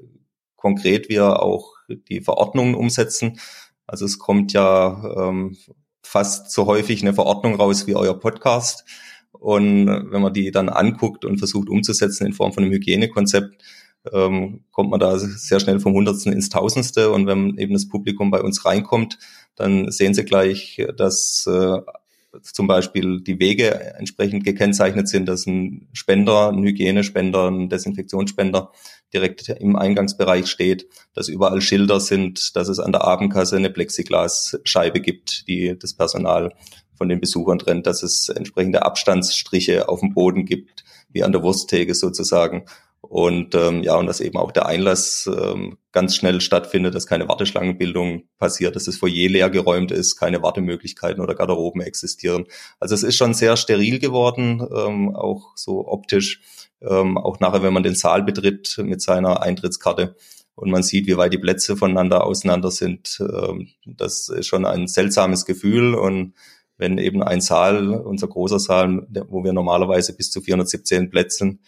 konkret 0.55 1.09
wir 1.09 1.41
auch 1.41 1.73
die 1.87 2.21
Verordnungen 2.21 2.75
umsetzen. 2.75 3.39
Also 3.85 4.05
es 4.05 4.17
kommt 4.17 4.53
ja 4.53 5.29
ähm, 5.29 5.55
fast 6.01 6.51
so 6.51 6.65
häufig 6.65 7.01
eine 7.01 7.13
Verordnung 7.13 7.55
raus 7.55 7.87
wie 7.87 7.95
euer 7.95 8.19
Podcast. 8.19 8.85
Und 9.31 9.87
wenn 9.87 10.21
man 10.21 10.33
die 10.33 10.51
dann 10.51 10.69
anguckt 10.69 11.25
und 11.25 11.37
versucht 11.37 11.69
umzusetzen 11.69 12.25
in 12.25 12.33
Form 12.33 12.53
von 12.53 12.63
einem 12.63 12.73
Hygienekonzept, 12.73 13.63
ähm, 14.11 14.63
kommt 14.71 14.89
man 14.89 14.99
da 14.99 15.17
sehr 15.17 15.59
schnell 15.59 15.79
vom 15.79 15.93
Hundertsten 15.93 16.33
ins 16.33 16.49
Tausendste. 16.49 17.11
Und 17.11 17.27
wenn 17.27 17.57
eben 17.57 17.73
das 17.73 17.87
Publikum 17.87 18.31
bei 18.31 18.41
uns 18.41 18.65
reinkommt, 18.65 19.19
dann 19.55 19.91
sehen 19.91 20.13
sie 20.13 20.25
gleich, 20.25 20.85
dass 20.97 21.45
äh, 21.47 21.79
zum 22.41 22.67
Beispiel 22.67 23.21
die 23.21 23.39
Wege 23.39 23.95
entsprechend 23.95 24.43
gekennzeichnet 24.43 25.07
sind, 25.07 25.25
dass 25.25 25.45
ein 25.45 25.89
Spender, 25.93 26.49
ein 26.49 26.63
Hygienespender, 26.63 27.49
ein 27.49 27.69
Desinfektionsspender 27.69 28.71
direkt 29.13 29.49
im 29.49 29.75
Eingangsbereich 29.75 30.47
steht, 30.47 30.87
dass 31.13 31.27
überall 31.27 31.61
Schilder 31.61 31.99
sind, 31.99 32.55
dass 32.55 32.69
es 32.69 32.79
an 32.79 32.91
der 32.91 33.03
Abendkasse 33.03 33.57
eine 33.57 33.69
Plexiglasscheibe 33.69 35.01
gibt, 35.01 35.47
die 35.47 35.77
das 35.77 35.93
Personal 35.93 36.53
von 36.95 37.09
den 37.09 37.19
Besuchern 37.19 37.59
trennt, 37.59 37.87
dass 37.87 38.03
es 38.03 38.29
entsprechende 38.29 38.83
Abstandsstriche 38.83 39.89
auf 39.89 39.99
dem 39.99 40.13
Boden 40.13 40.45
gibt, 40.45 40.83
wie 41.09 41.23
an 41.23 41.31
der 41.31 41.43
Wursttheke 41.43 41.95
sozusagen 41.95 42.65
und 43.01 43.55
ähm, 43.55 43.81
ja, 43.81 43.95
und 43.95 44.05
dass 44.05 44.21
eben 44.21 44.37
auch 44.37 44.51
der 44.51 44.67
Einlass 44.67 45.27
ähm, 45.27 45.77
ganz 45.91 46.15
schnell 46.15 46.39
stattfindet, 46.39 46.93
dass 46.93 47.07
keine 47.07 47.27
Warteschlangenbildung 47.27 48.23
passiert, 48.37 48.75
dass 48.75 48.85
das 48.85 48.97
Foyer 48.97 49.27
leer 49.27 49.49
geräumt 49.49 49.91
ist, 49.91 50.15
keine 50.15 50.43
Wartemöglichkeiten 50.43 51.21
oder 51.21 51.33
Garderoben 51.33 51.81
existieren. 51.81 52.45
Also 52.79 52.93
es 52.93 53.03
ist 53.03 53.17
schon 53.17 53.33
sehr 53.33 53.57
steril 53.57 53.99
geworden, 53.99 54.61
ähm, 54.75 55.15
auch 55.15 55.53
so 55.55 55.87
optisch. 55.87 56.41
Ähm, 56.81 57.17
auch 57.17 57.39
nachher, 57.39 57.63
wenn 57.63 57.73
man 57.73 57.83
den 57.83 57.95
Saal 57.95 58.23
betritt 58.23 58.77
mit 58.83 59.01
seiner 59.01 59.41
Eintrittskarte 59.41 60.15
und 60.55 60.69
man 60.69 60.83
sieht, 60.83 61.07
wie 61.07 61.17
weit 61.17 61.33
die 61.33 61.37
Plätze 61.39 61.75
voneinander 61.75 62.23
auseinander 62.23 62.69
sind, 62.69 63.19
ähm, 63.19 63.67
das 63.85 64.29
ist 64.29 64.47
schon 64.47 64.65
ein 64.65 64.87
seltsames 64.87 65.45
Gefühl 65.45 65.95
und 65.95 66.33
wenn 66.77 66.97
eben 66.97 67.21
ein 67.21 67.41
Saal, 67.41 67.89
unser 67.89 68.27
großer 68.27 68.59
Saal, 68.59 69.07
wo 69.27 69.43
wir 69.43 69.53
normalerweise 69.53 70.15
bis 70.15 70.31
zu 70.31 70.41
417 70.41 71.09
Plätzen 71.09 71.59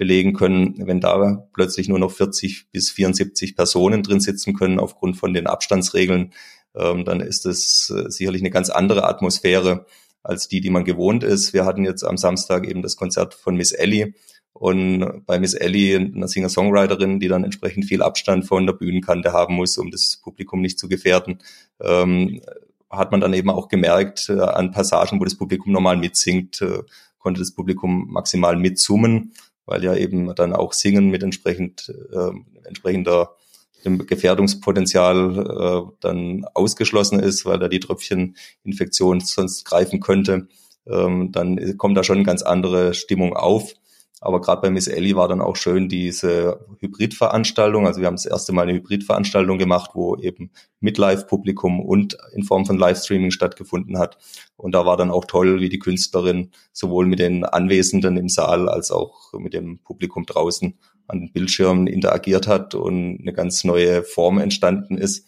belegen 0.00 0.32
können, 0.32 0.86
wenn 0.86 0.98
da 0.98 1.46
plötzlich 1.52 1.86
nur 1.86 1.98
noch 1.98 2.10
40 2.10 2.70
bis 2.72 2.90
74 2.90 3.54
Personen 3.54 4.02
drin 4.02 4.20
sitzen 4.20 4.54
können 4.54 4.80
aufgrund 4.80 5.18
von 5.18 5.34
den 5.34 5.46
Abstandsregeln, 5.46 6.32
ähm, 6.74 7.04
dann 7.04 7.20
ist 7.20 7.44
es 7.44 7.92
äh, 7.94 8.10
sicherlich 8.10 8.40
eine 8.40 8.48
ganz 8.48 8.70
andere 8.70 9.06
Atmosphäre 9.06 9.84
als 10.22 10.48
die, 10.48 10.62
die 10.62 10.70
man 10.70 10.86
gewohnt 10.86 11.22
ist. 11.22 11.52
Wir 11.52 11.66
hatten 11.66 11.84
jetzt 11.84 12.02
am 12.02 12.16
Samstag 12.16 12.66
eben 12.66 12.80
das 12.80 12.96
Konzert 12.96 13.34
von 13.34 13.56
Miss 13.56 13.72
Ellie 13.72 14.14
und 14.54 15.26
bei 15.26 15.38
Miss 15.38 15.52
Ellie, 15.52 15.98
einer 15.98 16.28
Singer-Songwriterin, 16.28 17.20
die 17.20 17.28
dann 17.28 17.44
entsprechend 17.44 17.84
viel 17.84 18.00
Abstand 18.00 18.46
von 18.46 18.64
der 18.64 18.72
Bühnenkante 18.72 19.34
haben 19.34 19.54
muss, 19.54 19.76
um 19.76 19.90
das 19.90 20.18
Publikum 20.22 20.62
nicht 20.62 20.78
zu 20.78 20.88
gefährden, 20.88 21.40
ähm, 21.78 22.40
hat 22.88 23.10
man 23.10 23.20
dann 23.20 23.34
eben 23.34 23.50
auch 23.50 23.68
gemerkt, 23.68 24.30
äh, 24.30 24.40
an 24.40 24.70
Passagen, 24.70 25.20
wo 25.20 25.24
das 25.24 25.36
Publikum 25.36 25.72
normal 25.72 25.98
mitsingt, 25.98 26.62
äh, 26.62 26.84
konnte 27.18 27.40
das 27.40 27.52
Publikum 27.52 28.08
maximal 28.10 28.56
mitsummen, 28.56 29.32
weil 29.70 29.82
ja 29.84 29.94
eben 29.94 30.34
dann 30.34 30.52
auch 30.52 30.74
Singen 30.74 31.08
mit 31.08 31.22
entsprechend 31.22 31.94
äh, 32.12 32.30
entsprechender 32.64 33.36
dem 33.84 34.06
Gefährdungspotenzial 34.06 35.86
äh, 35.88 35.92
dann 36.00 36.44
ausgeschlossen 36.52 37.20
ist, 37.20 37.46
weil 37.46 37.58
da 37.58 37.68
die 37.68 37.80
Tröpfcheninfektion 37.80 39.20
sonst 39.20 39.64
greifen 39.64 40.00
könnte, 40.00 40.48
ähm, 40.86 41.32
dann 41.32 41.78
kommt 41.78 41.96
da 41.96 42.04
schon 42.04 42.16
eine 42.16 42.26
ganz 42.26 42.42
andere 42.42 42.92
Stimmung 42.92 43.34
auf. 43.34 43.74
Aber 44.22 44.42
gerade 44.42 44.60
bei 44.60 44.70
Miss 44.70 44.86
Ellie 44.86 45.16
war 45.16 45.28
dann 45.28 45.40
auch 45.40 45.56
schön 45.56 45.88
diese 45.88 46.66
Hybridveranstaltung. 46.80 47.86
Also 47.86 48.00
wir 48.00 48.06
haben 48.06 48.16
das 48.16 48.26
erste 48.26 48.52
Mal 48.52 48.62
eine 48.62 48.74
Hybridveranstaltung 48.74 49.56
gemacht, 49.56 49.92
wo 49.94 50.16
eben 50.16 50.50
mit 50.78 50.98
Live-Publikum 50.98 51.80
und 51.80 52.18
in 52.34 52.44
Form 52.44 52.66
von 52.66 52.76
Livestreaming 52.76 53.30
stattgefunden 53.30 53.98
hat. 53.98 54.18
Und 54.56 54.74
da 54.74 54.84
war 54.84 54.98
dann 54.98 55.10
auch 55.10 55.24
toll, 55.24 55.60
wie 55.60 55.70
die 55.70 55.78
Künstlerin 55.78 56.50
sowohl 56.72 57.06
mit 57.06 57.18
den 57.18 57.44
Anwesenden 57.44 58.18
im 58.18 58.28
Saal 58.28 58.68
als 58.68 58.90
auch 58.90 59.32
mit 59.32 59.54
dem 59.54 59.78
Publikum 59.78 60.26
draußen 60.26 60.78
an 61.08 61.20
den 61.20 61.32
Bildschirmen 61.32 61.86
interagiert 61.86 62.46
hat 62.46 62.74
und 62.74 63.20
eine 63.20 63.32
ganz 63.32 63.64
neue 63.64 64.02
Form 64.02 64.38
entstanden 64.38 64.98
ist. 64.98 65.26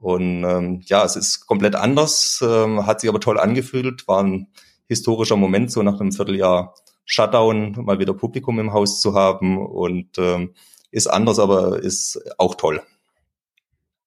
Und 0.00 0.42
ähm, 0.42 0.80
ja, 0.86 1.04
es 1.04 1.14
ist 1.14 1.46
komplett 1.46 1.76
anders, 1.76 2.44
ähm, 2.44 2.86
hat 2.86 3.00
sich 3.00 3.08
aber 3.08 3.20
toll 3.20 3.38
angefühlt, 3.38 4.08
war 4.08 4.24
ein 4.24 4.48
historischer 4.88 5.36
Moment, 5.36 5.70
so 5.70 5.82
nach 5.82 6.00
einem 6.00 6.10
Vierteljahr 6.10 6.74
Shutdown 7.04 7.76
mal 7.84 7.98
wieder 7.98 8.14
Publikum 8.14 8.58
im 8.58 8.72
Haus 8.72 9.00
zu 9.00 9.14
haben 9.14 9.58
und 9.58 10.18
ähm, 10.18 10.54
ist 10.90 11.06
anders, 11.06 11.38
aber 11.38 11.82
ist 11.82 12.20
auch 12.38 12.54
toll. 12.54 12.82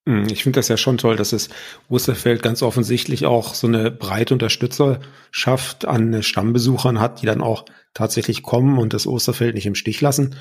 Hm, 0.07 0.27
ich 0.31 0.43
finde 0.43 0.59
das 0.59 0.67
ja 0.67 0.77
schon 0.77 0.97
toll, 0.97 1.15
dass 1.15 1.33
es 1.33 1.49
Osterfeld 1.89 2.43
ganz 2.43 2.61
offensichtlich 2.61 3.25
auch 3.25 3.55
so 3.55 3.67
eine 3.67 3.91
breite 3.91 4.35
Unterstützerschaft 4.35 5.85
an 5.85 6.21
Stammbesuchern 6.21 6.99
hat, 6.99 7.21
die 7.21 7.25
dann 7.25 7.41
auch 7.41 7.65
tatsächlich 7.93 8.43
kommen 8.43 8.77
und 8.77 8.93
das 8.93 9.07
Osterfeld 9.07 9.55
nicht 9.55 9.65
im 9.65 9.75
Stich 9.75 10.01
lassen. 10.01 10.35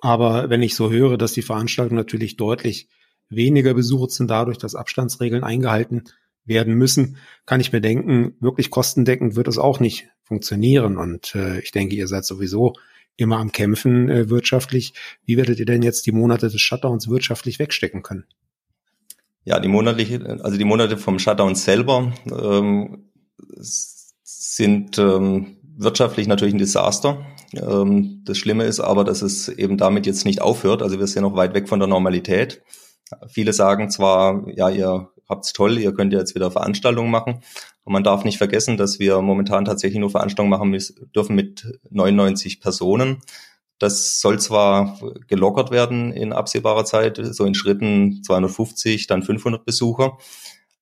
Aber 0.00 0.50
wenn 0.50 0.62
ich 0.62 0.74
so 0.74 0.90
höre, 0.90 1.16
dass 1.16 1.32
die 1.32 1.42
Veranstaltungen 1.42 1.98
natürlich 1.98 2.36
deutlich 2.36 2.88
weniger 3.28 3.74
besucht 3.74 4.10
sind, 4.10 4.30
dadurch, 4.30 4.58
dass 4.58 4.74
Abstandsregeln 4.74 5.44
eingehalten 5.44 6.04
werden 6.44 6.74
müssen, 6.74 7.16
kann 7.44 7.60
ich 7.60 7.72
mir 7.72 7.80
denken, 7.80 8.36
wirklich 8.40 8.70
kostendeckend 8.70 9.36
wird 9.36 9.48
es 9.48 9.58
auch 9.58 9.80
nicht 9.80 10.08
funktionieren. 10.26 10.98
Und 10.98 11.34
äh, 11.34 11.60
ich 11.60 11.70
denke, 11.70 11.94
ihr 11.94 12.08
seid 12.08 12.24
sowieso 12.24 12.74
immer 13.16 13.38
am 13.38 13.52
Kämpfen 13.52 14.10
äh, 14.10 14.28
wirtschaftlich. 14.28 14.92
Wie 15.24 15.36
werdet 15.36 15.58
ihr 15.58 15.66
denn 15.66 15.82
jetzt 15.82 16.06
die 16.06 16.12
Monate 16.12 16.48
des 16.48 16.60
Shutdowns 16.60 17.08
wirtschaftlich 17.08 17.58
wegstecken 17.58 18.02
können? 18.02 18.24
Ja, 19.44 19.60
die 19.60 19.68
monatliche, 19.68 20.40
also 20.42 20.58
die 20.58 20.64
Monate 20.64 20.96
vom 20.96 21.18
Shutdown 21.20 21.54
selber 21.54 22.12
ähm, 22.26 23.10
sind 23.60 24.98
ähm, 24.98 25.58
wirtschaftlich 25.76 26.26
natürlich 26.26 26.54
ein 26.54 26.58
Desaster. 26.58 27.24
Ähm, 27.54 28.22
das 28.24 28.38
Schlimme 28.38 28.64
ist 28.64 28.80
aber, 28.80 29.04
dass 29.04 29.22
es 29.22 29.48
eben 29.48 29.78
damit 29.78 30.06
jetzt 30.06 30.24
nicht 30.24 30.42
aufhört. 30.42 30.82
Also 30.82 30.98
wir 30.98 31.06
sind 31.06 31.22
noch 31.22 31.36
weit 31.36 31.54
weg 31.54 31.68
von 31.68 31.78
der 31.78 31.88
Normalität. 31.88 32.62
Viele 33.28 33.52
sagen 33.52 33.88
zwar, 33.88 34.48
ja, 34.48 34.68
ihr 34.68 35.10
habt's 35.28 35.52
toll, 35.52 35.78
ihr 35.78 35.94
könnt 35.94 36.12
ja 36.12 36.18
jetzt 36.18 36.34
wieder 36.34 36.50
Veranstaltungen 36.50 37.10
machen. 37.10 37.40
Und 37.86 37.92
man 37.92 38.02
darf 38.02 38.24
nicht 38.24 38.38
vergessen, 38.38 38.76
dass 38.76 38.98
wir 38.98 39.22
momentan 39.22 39.64
tatsächlich 39.64 40.00
nur 40.00 40.10
Veranstaltungen 40.10 40.50
machen 40.50 40.76
dürfen 41.14 41.36
mit 41.36 41.78
99 41.88 42.60
Personen. 42.60 43.18
Das 43.78 44.20
soll 44.20 44.40
zwar 44.40 44.98
gelockert 45.28 45.70
werden 45.70 46.12
in 46.12 46.32
absehbarer 46.32 46.84
Zeit, 46.84 47.20
so 47.22 47.44
in 47.44 47.54
Schritten 47.54 48.24
250, 48.24 49.06
dann 49.06 49.22
500 49.22 49.64
Besucher. 49.64 50.18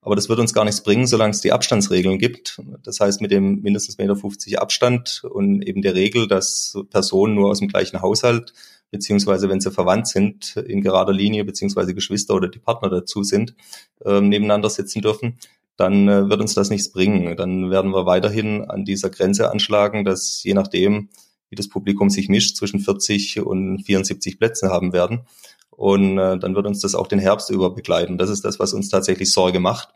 Aber 0.01 0.17
das 0.17 0.31
wird 0.31 0.39
uns 0.39 0.55
gar 0.55 0.65
nichts 0.65 0.83
bringen, 0.83 1.07
solange 1.07 1.33
es 1.33 1.43
die 1.43 1.53
Abstandsregeln 1.53 2.19
gibt. 2.19 2.63
Das 2.83 3.01
heißt, 3.01 3.21
mit 3.21 3.31
dem 3.31 3.61
mindestens 3.61 3.99
1,50 3.99 4.47
Meter 4.49 4.63
Abstand 4.63 5.25
und 5.31 5.61
eben 5.61 5.83
der 5.83 5.95
Regel, 5.95 6.27
dass 6.27 6.79
Personen 6.89 7.35
nur 7.35 7.51
aus 7.51 7.59
dem 7.59 7.69
gleichen 7.69 8.01
Haushalt 8.01 8.55
beziehungsweise 8.91 9.49
wenn 9.49 9.61
sie 9.61 9.73
verwandt 9.73 10.07
sind, 10.07 10.57
in 10.57 10.81
gerader 10.81 11.13
Linie, 11.13 11.45
beziehungsweise 11.45 11.95
Geschwister 11.95 12.35
oder 12.35 12.49
die 12.49 12.61
Partner 12.61 12.89
dazu 12.89 13.25
sind, 13.25 13.57
äh, 14.05 14.21
nebeneinander 14.21 14.71
sitzen 14.71 15.03
dürfen, 15.03 15.39
dann 15.77 16.09
äh, 16.09 16.29
wird 16.29 16.41
uns 16.41 16.55
das 16.55 16.71
nichts 16.71 16.93
bringen. 16.93 17.37
Dann 17.37 17.71
werden 17.71 17.91
wir 17.93 18.07
weiterhin 18.07 18.65
an 18.65 18.85
dieser 18.85 19.11
Grenze 19.11 19.51
anschlagen, 19.51 20.05
dass 20.05 20.43
je 20.43 20.55
nachdem, 20.55 21.09
wie 21.51 21.57
das 21.57 21.69
Publikum 21.69 22.11
sich 22.11 22.29
mischt, 22.29 22.57
zwischen 22.57 22.81
40 22.81 23.41
und 23.41 23.83
74 23.83 24.39
Plätze 24.39 24.69
haben 24.71 24.93
werden. 24.93 25.27
Und 25.71 26.19
äh, 26.19 26.39
dann 26.39 26.55
wird 26.55 26.67
uns 26.67 26.81
das 26.81 26.95
auch 26.95 27.09
den 27.09 27.19
Herbst 27.19 27.51
über 27.51 27.75
begleiten. 27.75 28.19
Das 28.19 28.31
ist 28.31 28.45
das, 28.45 28.61
was 28.61 28.73
uns 28.73 28.89
tatsächlich 28.89 29.33
Sorge 29.33 29.59
macht, 29.59 29.89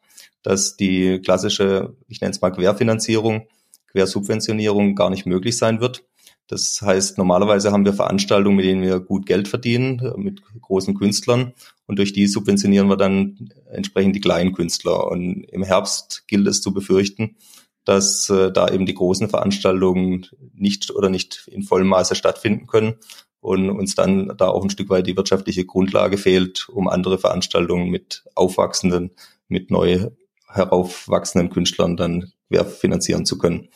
dass 0.42 0.76
die 0.76 1.20
klassische, 1.20 1.94
ich 2.08 2.20
nenne 2.20 2.32
es 2.32 2.40
mal 2.40 2.50
Querfinanzierung, 2.50 3.47
Quersubventionierung 3.92 4.94
gar 4.94 5.11
nicht 5.11 5.26
möglich 5.26 5.56
sein 5.56 5.80
wird. 5.80 6.04
Das 6.49 6.81
heißt, 6.83 7.19
normalerweise 7.19 7.73
haben 7.73 7.85
wir 7.85 7.93
Veranstaltungen, 7.93 8.57
mit 8.57 8.64
denen 8.64 8.83
wir 8.83 9.00
gut 9.00 9.26
Geld 9.26 9.49
verdienen, 9.49 10.02
mit 10.17 10.43
großen 10.61 10.95
Künstlern. 10.95 11.52
Und 11.87 11.99
durch 11.99 12.14
die 12.14 12.26
subventionieren 12.26 12.88
wir 12.88 12.97
dann 12.97 13.52
entsprechend 13.71 14.17
die 14.17 14.21
kleinen 14.21 14.55
Künstler. 14.55 15.11
Und 15.11 15.45
im 15.45 15.62
Herbst 15.62 16.25
gilt 16.26 16.47
es 16.49 16.62
zu 16.62 16.73
befürchten, 16.73 17.37
dass 17.85 18.31
äh, 18.31 18.50
da 18.50 18.69
eben 18.69 18.87
die 18.87 18.95
großen 18.95 19.28
Veranstaltungen 19.28 20.26
nicht 20.55 20.90
oder 20.90 21.11
nicht 21.11 21.49
in 21.52 21.62
vollem 21.62 21.88
Maße 21.88 22.14
stattfinden 22.14 22.67
können 22.67 22.97
und 23.40 23.71
uns 23.71 23.95
dann 23.95 24.35
da 24.37 24.49
auch 24.49 24.62
ein 24.62 24.71
Stück 24.71 24.90
weit 24.90 25.07
die 25.07 25.17
wirtschaftliche 25.17 25.64
Grundlage 25.64 26.19
fehlt, 26.19 26.69
um 26.69 26.88
andere 26.88 27.19
Veranstaltungen 27.19 27.90
mit 27.90 28.25
aufwachsenden, 28.35 29.12
mit 29.49 29.71
neu 29.71 30.11
heraufwachsenden 30.49 31.50
Künstlern 31.50 31.97
dann 31.97 32.33
finanzieren 32.81 33.26
zu 33.26 33.38
können. 33.38 33.69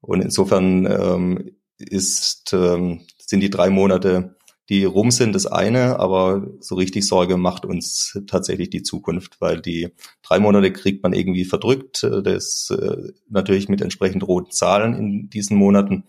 Und 0.00 0.20
insofern 0.20 0.86
ähm, 0.86 1.50
ist, 1.78 2.52
ähm, 2.52 3.02
sind 3.18 3.40
die 3.40 3.50
drei 3.50 3.70
Monate, 3.70 4.36
die 4.68 4.84
rum 4.84 5.10
sind, 5.10 5.34
das 5.34 5.46
eine, 5.46 5.98
aber 5.98 6.46
so 6.60 6.74
richtig 6.74 7.06
Sorge 7.06 7.38
macht 7.38 7.64
uns 7.64 8.20
tatsächlich 8.26 8.68
die 8.68 8.82
Zukunft, 8.82 9.40
weil 9.40 9.60
die 9.62 9.88
drei 10.22 10.38
Monate 10.38 10.72
kriegt 10.72 11.02
man 11.02 11.14
irgendwie 11.14 11.46
verdrückt, 11.46 12.02
das 12.02 12.70
äh, 12.70 13.12
natürlich 13.30 13.70
mit 13.70 13.80
entsprechend 13.80 14.26
roten 14.28 14.50
Zahlen 14.50 14.94
in 14.94 15.30
diesen 15.30 15.56
Monaten. 15.56 16.04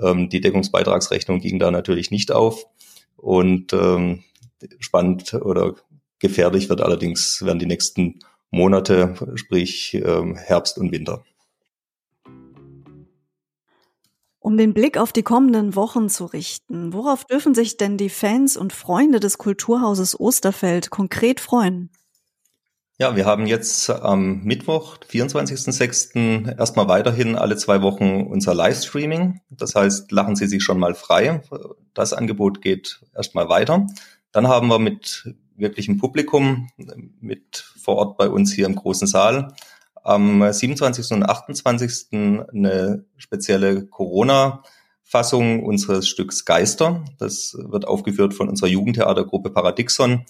Ähm, 0.00 0.28
die 0.28 0.40
Deckungsbeitragsrechnung 0.40 1.40
ging 1.40 1.58
da 1.58 1.72
natürlich 1.72 2.12
nicht 2.12 2.30
auf 2.30 2.66
und 3.16 3.72
ähm, 3.72 4.22
spannend 4.78 5.34
oder 5.34 5.74
gefährlich 6.20 6.68
wird 6.68 6.80
allerdings 6.80 7.44
werden 7.44 7.58
die 7.58 7.66
nächsten 7.66 8.20
Monate, 8.50 9.14
sprich 9.34 9.94
ähm, 9.94 10.36
Herbst 10.36 10.78
und 10.78 10.92
Winter. 10.92 11.24
Um 14.44 14.58
den 14.58 14.74
Blick 14.74 14.98
auf 14.98 15.10
die 15.10 15.22
kommenden 15.22 15.74
Wochen 15.74 16.10
zu 16.10 16.26
richten, 16.26 16.92
worauf 16.92 17.24
dürfen 17.24 17.54
sich 17.54 17.78
denn 17.78 17.96
die 17.96 18.10
Fans 18.10 18.58
und 18.58 18.74
Freunde 18.74 19.18
des 19.18 19.38
Kulturhauses 19.38 20.20
Osterfeld 20.20 20.90
konkret 20.90 21.40
freuen? 21.40 21.88
Ja, 22.98 23.16
wir 23.16 23.24
haben 23.24 23.46
jetzt 23.46 23.88
am 23.88 24.42
Mittwoch, 24.42 24.98
24.06. 24.98 26.58
erstmal 26.58 26.88
weiterhin 26.88 27.36
alle 27.36 27.56
zwei 27.56 27.80
Wochen 27.80 28.20
unser 28.20 28.52
Livestreaming. 28.52 29.40
Das 29.48 29.74
heißt, 29.74 30.12
lachen 30.12 30.36
Sie 30.36 30.46
sich 30.46 30.62
schon 30.62 30.78
mal 30.78 30.94
frei. 30.94 31.40
Das 31.94 32.12
Angebot 32.12 32.60
geht 32.60 33.00
erstmal 33.14 33.48
weiter. 33.48 33.86
Dann 34.30 34.46
haben 34.46 34.68
wir 34.68 34.78
mit 34.78 35.26
wirklichem 35.56 35.96
Publikum, 35.96 36.68
mit 37.18 37.64
vor 37.82 37.96
Ort 37.96 38.18
bei 38.18 38.28
uns 38.28 38.52
hier 38.52 38.66
im 38.66 38.74
großen 38.74 39.06
Saal, 39.06 39.54
am 40.04 40.52
27. 40.52 41.12
und 41.12 41.22
28. 41.24 42.08
eine 42.12 43.04
spezielle 43.16 43.86
Corona-Fassung 43.86 45.64
unseres 45.64 46.06
Stücks 46.06 46.44
Geister. 46.44 47.04
Das 47.18 47.56
wird 47.58 47.88
aufgeführt 47.88 48.34
von 48.34 48.48
unserer 48.48 48.68
Jugendtheatergruppe 48.68 49.50
Paradixon. 49.50 50.26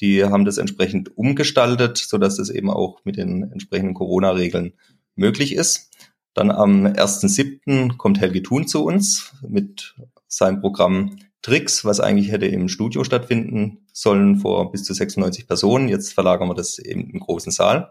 Die 0.00 0.24
haben 0.24 0.44
das 0.44 0.58
entsprechend 0.58 1.16
umgestaltet, 1.16 1.98
so 1.98 2.18
dass 2.18 2.38
es 2.38 2.48
eben 2.50 2.70
auch 2.70 3.04
mit 3.04 3.16
den 3.16 3.50
entsprechenden 3.52 3.94
Corona-Regeln 3.94 4.72
möglich 5.14 5.54
ist. 5.54 5.90
Dann 6.32 6.50
am 6.50 6.86
1.7. 6.86 7.96
kommt 7.96 8.20
Helge 8.20 8.42
Thun 8.42 8.66
zu 8.66 8.84
uns 8.84 9.34
mit 9.46 9.94
seinem 10.26 10.60
Programm 10.60 11.16
Tricks, 11.42 11.84
was 11.84 12.00
eigentlich 12.00 12.30
hätte 12.30 12.46
im 12.46 12.68
Studio 12.68 13.04
stattfinden 13.04 13.86
sollen 13.92 14.36
vor 14.36 14.70
bis 14.70 14.84
zu 14.84 14.94
96 14.94 15.46
Personen. 15.46 15.88
Jetzt 15.88 16.12
verlagern 16.12 16.48
wir 16.48 16.54
das 16.54 16.78
eben 16.78 17.10
im 17.10 17.20
großen 17.20 17.52
Saal. 17.52 17.90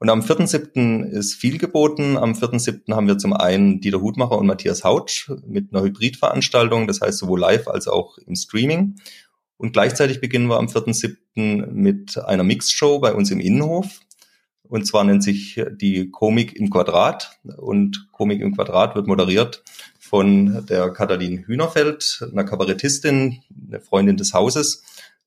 Und 0.00 0.10
am 0.10 0.20
4.7. 0.20 1.04
ist 1.04 1.34
viel 1.34 1.58
geboten. 1.58 2.16
Am 2.16 2.32
4.7. 2.32 2.94
haben 2.94 3.08
wir 3.08 3.18
zum 3.18 3.32
einen 3.32 3.80
Dieter 3.80 4.00
Hutmacher 4.00 4.38
und 4.38 4.46
Matthias 4.46 4.84
Hautsch 4.84 5.30
mit 5.44 5.72
einer 5.72 5.82
Hybridveranstaltung, 5.82 6.86
das 6.86 7.00
heißt 7.00 7.18
sowohl 7.18 7.40
live 7.40 7.66
als 7.66 7.88
auch 7.88 8.18
im 8.18 8.36
Streaming. 8.36 8.96
Und 9.56 9.72
gleichzeitig 9.72 10.20
beginnen 10.20 10.46
wir 10.46 10.58
am 10.58 10.66
4.7. 10.66 11.66
mit 11.72 12.16
einer 12.16 12.44
Mixshow 12.44 13.00
bei 13.00 13.12
uns 13.12 13.32
im 13.32 13.40
Innenhof. 13.40 14.00
Und 14.62 14.86
zwar 14.86 15.02
nennt 15.02 15.24
sich 15.24 15.60
die 15.80 16.10
Komik 16.10 16.54
im 16.54 16.70
Quadrat. 16.70 17.40
Und 17.56 18.08
Komik 18.12 18.40
im 18.40 18.54
Quadrat 18.54 18.94
wird 18.94 19.08
moderiert 19.08 19.64
von 19.98 20.64
der 20.66 20.90
Katalin 20.90 21.44
Hühnerfeld, 21.44 22.24
einer 22.30 22.44
Kabarettistin, 22.44 23.40
eine 23.66 23.80
Freundin 23.80 24.16
des 24.16 24.32
Hauses 24.32 24.84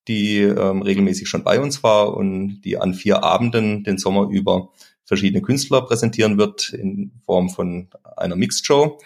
die 0.08 0.39
ähm, 0.39 0.81
regelmäßig 0.81 1.27
schon 1.27 1.43
bei 1.43 1.60
uns 1.60 1.84
war 1.84 2.15
und 2.15 2.62
die 2.62 2.77
an 2.77 2.93
vier 2.93 3.24
Abenden 3.24 3.84
den 3.84 3.98
Sommer 3.98 4.29
über 4.29 4.70
verschiedene 5.05 5.41
Künstler 5.41 5.81
präsentieren 5.81 6.38
wird 6.38 6.70
in 6.70 7.12
Form 7.25 7.50
von 7.50 7.89
einer 8.17 8.36
Mixed 8.36 8.65
Show. 8.65 9.00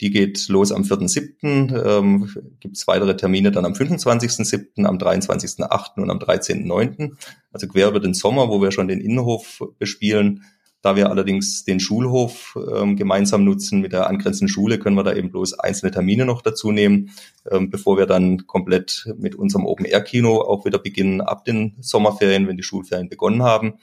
Die 0.00 0.10
geht 0.10 0.48
los 0.48 0.72
am 0.72 0.82
4.7., 0.82 1.98
ähm, 1.98 2.28
gibt 2.58 2.76
es 2.76 2.88
weitere 2.88 3.16
Termine 3.16 3.52
dann 3.52 3.64
am 3.64 3.72
25.7., 3.72 4.84
am 4.84 4.98
23.8. 4.98 6.00
und 6.02 6.10
am 6.10 6.18
13.9., 6.18 7.12
also 7.52 7.68
quer 7.68 7.88
über 7.88 8.00
den 8.00 8.12
Sommer, 8.12 8.48
wo 8.48 8.60
wir 8.60 8.72
schon 8.72 8.88
den 8.88 9.00
Innenhof 9.00 9.62
bespielen 9.78 10.42
da 10.82 10.96
wir 10.96 11.10
allerdings 11.10 11.64
den 11.64 11.80
Schulhof 11.80 12.58
ähm, 12.74 12.96
gemeinsam 12.96 13.44
nutzen 13.44 13.80
mit 13.80 13.92
der 13.92 14.08
angrenzenden 14.08 14.48
Schule, 14.48 14.78
können 14.78 14.96
wir 14.96 15.04
da 15.04 15.14
eben 15.14 15.30
bloß 15.30 15.58
einzelne 15.60 15.92
Termine 15.92 16.26
noch 16.26 16.42
dazu 16.42 16.72
nehmen, 16.72 17.10
ähm, 17.50 17.70
bevor 17.70 17.96
wir 17.96 18.06
dann 18.06 18.46
komplett 18.46 19.08
mit 19.16 19.36
unserem 19.36 19.64
Open-Air-Kino 19.64 20.40
auch 20.40 20.64
wieder 20.64 20.78
beginnen 20.78 21.20
ab 21.20 21.44
den 21.44 21.76
Sommerferien, 21.80 22.48
wenn 22.48 22.56
die 22.56 22.64
Schulferien 22.64 23.08
begonnen 23.08 23.44
haben. 23.44 23.74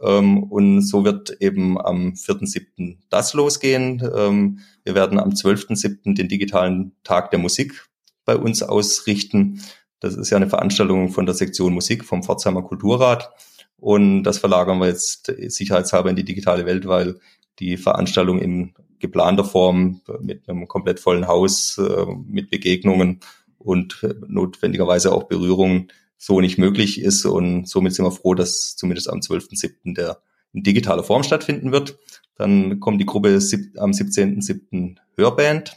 Ähm, 0.00 0.44
und 0.44 0.82
so 0.82 1.04
wird 1.04 1.36
eben 1.40 1.80
am 1.80 2.12
4.7. 2.12 2.98
das 3.10 3.34
losgehen. 3.34 4.08
Ähm, 4.16 4.60
wir 4.84 4.94
werden 4.94 5.18
am 5.18 5.30
12.7. 5.30 6.14
den 6.14 6.28
digitalen 6.28 6.92
Tag 7.02 7.30
der 7.30 7.40
Musik 7.40 7.88
bei 8.24 8.36
uns 8.36 8.62
ausrichten. 8.62 9.62
Das 9.98 10.14
ist 10.14 10.30
ja 10.30 10.36
eine 10.36 10.48
Veranstaltung 10.48 11.10
von 11.10 11.26
der 11.26 11.34
Sektion 11.34 11.72
Musik 11.72 12.04
vom 12.04 12.22
Pforzheimer 12.22 12.62
Kulturrat. 12.62 13.30
Und 13.78 14.22
das 14.22 14.38
verlagern 14.38 14.78
wir 14.78 14.86
jetzt 14.86 15.32
sicherheitshalber 15.48 16.10
in 16.10 16.16
die 16.16 16.24
digitale 16.24 16.66
Welt, 16.66 16.86
weil 16.86 17.18
die 17.58 17.76
Veranstaltung 17.76 18.38
in 18.40 18.74
geplanter 18.98 19.44
Form 19.44 20.00
mit 20.20 20.48
einem 20.48 20.66
komplett 20.68 21.00
vollen 21.00 21.28
Haus, 21.28 21.78
äh, 21.78 22.06
mit 22.26 22.50
Begegnungen 22.50 23.20
und 23.58 24.06
notwendigerweise 24.26 25.12
auch 25.12 25.24
Berührungen 25.24 25.88
so 26.16 26.40
nicht 26.40 26.58
möglich 26.58 27.00
ist. 27.00 27.24
Und 27.24 27.68
somit 27.68 27.94
sind 27.94 28.04
wir 28.04 28.12
froh, 28.12 28.34
dass 28.34 28.76
zumindest 28.76 29.10
am 29.10 29.20
12.07. 29.20 29.94
der 29.94 30.18
in 30.52 30.62
digitaler 30.62 31.02
Form 31.02 31.22
stattfinden 31.22 31.72
wird. 31.72 31.98
Dann 32.36 32.80
kommt 32.80 33.00
die 33.00 33.06
Gruppe 33.06 33.28
am 33.76 33.90
17.07. 33.90 34.96
Hörband. 35.16 35.76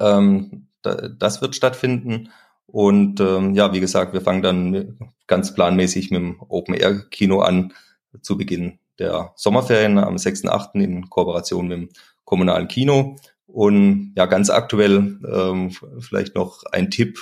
Ähm, 0.00 0.68
das 0.82 1.40
wird 1.40 1.54
stattfinden. 1.54 2.30
Und 2.70 3.18
ähm, 3.20 3.54
ja, 3.54 3.72
wie 3.72 3.80
gesagt, 3.80 4.12
wir 4.12 4.20
fangen 4.20 4.42
dann 4.42 4.98
ganz 5.26 5.54
planmäßig 5.54 6.10
mit 6.10 6.20
dem 6.20 6.40
Open-Air-Kino 6.40 7.40
an 7.40 7.72
zu 8.20 8.36
Beginn 8.36 8.78
der 8.98 9.32
Sommerferien 9.36 9.98
am 9.98 10.16
6.8. 10.16 10.80
in 10.82 11.08
Kooperation 11.08 11.68
mit 11.68 11.78
dem 11.78 11.88
kommunalen 12.24 12.68
Kino. 12.68 13.16
Und 13.46 14.12
ja, 14.16 14.26
ganz 14.26 14.50
aktuell 14.50 15.18
ähm, 15.26 15.70
vielleicht 15.98 16.34
noch 16.34 16.64
ein 16.70 16.90
Tipp, 16.90 17.18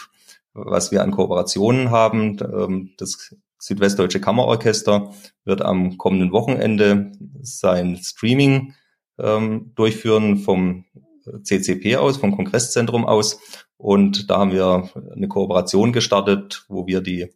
was 0.53 0.91
wir 0.91 1.03
an 1.03 1.13
Kooperationen 1.13 1.91
haben. 1.91 2.39
Ähm, 2.41 2.91
das 2.99 3.37
Südwestdeutsche 3.59 4.21
Kammerorchester 4.21 5.15
wird 5.45 5.63
am 5.63 5.97
kommenden 5.97 6.33
Wochenende 6.33 7.13
sein 7.43 7.97
Streaming 8.03 8.75
ähm, 9.19 9.73
durchführen 9.77 10.39
vom 10.39 10.85
CCP 11.43 11.97
aus, 11.97 12.17
vom 12.17 12.35
Kongresszentrum 12.35 13.05
aus. 13.05 13.39
Und 13.79 14.31
da 14.31 14.39
haben 14.39 14.53
wir 14.53 14.91
eine 15.15 15.29
Kooperation 15.29 15.93
gestartet, 15.93 16.65
wo 16.69 16.87
wir 16.87 17.01
die 17.01 17.33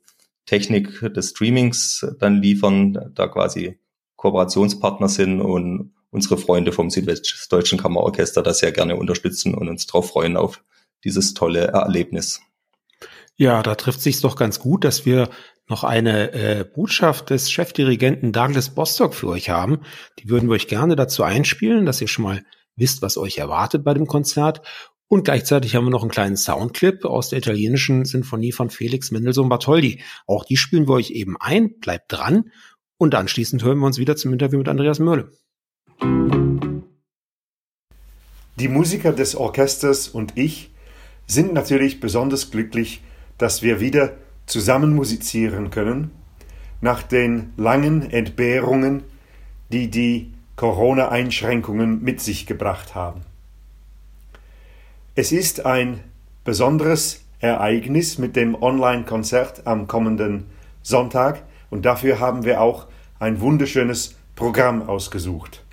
Technik 0.47 1.01
des 1.15 1.31
Streamings 1.31 2.07
dann 2.19 2.41
liefern, 2.41 3.13
da 3.15 3.29
quasi 3.29 3.79
Kooperationspartner 4.17 5.09
sind 5.09 5.41
und 5.41 5.95
unsere 6.11 6.39
Freunde 6.39 6.73
vom 6.73 6.91
Südwestdeutschen 6.91 7.79
Kammerorchester 7.79 8.43
da 8.43 8.53
sehr 8.53 8.73
gerne 8.73 8.97
unterstützen 8.97 9.55
und 9.55 9.69
uns 9.69 9.87
darauf 9.87 10.09
freuen 10.09 10.37
auf 10.37 10.63
dieses 11.05 11.35
tolle 11.35 11.69
Erlebnis. 11.69 12.41
Ja, 13.37 13.63
da 13.63 13.75
trifft 13.75 14.03
sich 14.03 14.21
doch 14.21 14.37
ganz 14.37 14.59
gut, 14.59 14.85
dass 14.85 15.07
wir 15.07 15.31
noch 15.69 15.85
eine 15.85 16.33
äh, 16.33 16.65
Botschaft 16.65 17.31
des 17.31 17.51
Chefdirigenten 17.51 18.33
Douglas 18.33 18.75
Bostock 18.75 19.15
für 19.15 19.29
euch 19.29 19.49
haben. 19.49 19.81
Die 20.19 20.29
würden 20.29 20.49
wir 20.49 20.55
euch 20.55 20.67
gerne 20.67 20.97
dazu 20.97 21.23
einspielen, 21.23 21.87
dass 21.87 22.01
ihr 22.01 22.09
schon 22.09 22.25
mal 22.25 22.45
wisst, 22.77 23.03
was 23.03 23.17
euch 23.17 23.39
erwartet 23.39 23.85
bei 23.85 23.95
dem 23.95 24.07
Konzert. 24.07 24.63
Und 25.13 25.25
gleichzeitig 25.25 25.75
haben 25.75 25.87
wir 25.87 25.91
noch 25.91 26.03
einen 26.03 26.13
kleinen 26.13 26.37
Soundclip 26.37 27.05
aus 27.05 27.31
der 27.31 27.41
italienischen 27.41 28.05
Sinfonie 28.05 28.53
von 28.53 28.71
Felix 28.71 29.11
Mendelssohn 29.11 29.49
Bartholdy. 29.49 30.05
Auch 30.29 30.45
die 30.45 30.57
spielen 30.57 30.87
wir 30.87 30.95
euch 30.95 31.11
eben 31.11 31.37
ein. 31.41 31.81
Bleibt 31.81 32.13
dran. 32.13 32.53
Und 32.97 33.17
anschließend 33.17 33.65
hören 33.65 33.81
wir 33.81 33.87
uns 33.87 33.99
wieder 33.99 34.15
zum 34.15 34.33
Interview 34.33 34.59
mit 34.59 34.69
Andreas 34.69 35.01
Mörle. 35.01 35.33
Die 38.55 38.69
Musiker 38.69 39.13
des 39.13 39.35
Orchesters 39.35 40.07
und 40.07 40.35
ich 40.37 40.71
sind 41.27 41.55
natürlich 41.55 41.99
besonders 41.99 42.53
glücklich, 42.53 43.03
dass 43.37 43.63
wir 43.63 43.81
wieder 43.81 44.17
zusammen 44.47 44.95
musizieren 44.95 45.71
können, 45.71 46.13
nach 46.81 47.03
den 47.03 47.53
langen 47.57 48.09
Entbehrungen, 48.09 49.03
die 49.73 49.91
die 49.91 50.31
Corona-Einschränkungen 50.55 52.01
mit 52.01 52.21
sich 52.21 52.47
gebracht 52.47 52.95
haben. 52.95 53.23
Es 55.17 55.33
ist 55.33 55.67
ein 55.67 56.05
besonderes 56.45 57.25
Ereignis 57.41 58.19
mit 58.19 58.37
dem 58.37 58.55
Online-Konzert 58.55 59.67
am 59.67 59.89
kommenden 59.89 60.47
Sonntag 60.83 61.43
und 61.69 61.85
dafür 61.85 62.21
haben 62.21 62.45
wir 62.45 62.61
auch 62.61 62.87
ein 63.19 63.41
wunderschönes 63.41 64.15
Programm 64.37 64.89
ausgesucht. 64.89 65.65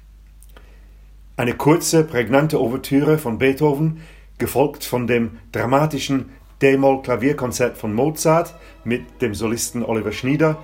Eine 1.36 1.54
kurze, 1.54 2.04
prägnante 2.04 2.60
Ouvertüre 2.60 3.19
von 3.19 3.38
Beethoven, 3.38 4.02
gefolgt 4.39 4.84
von 4.84 5.06
dem 5.06 5.38
dramatischen 5.52 6.30
D-Moll-Klavierkonzert 6.63 7.78
von 7.78 7.93
Mozart 7.93 8.56
mit 8.86 9.21
dem 9.21 9.36
Solisten 9.36 9.86
Oliver 9.86 10.13
Schnieder 10.13 10.58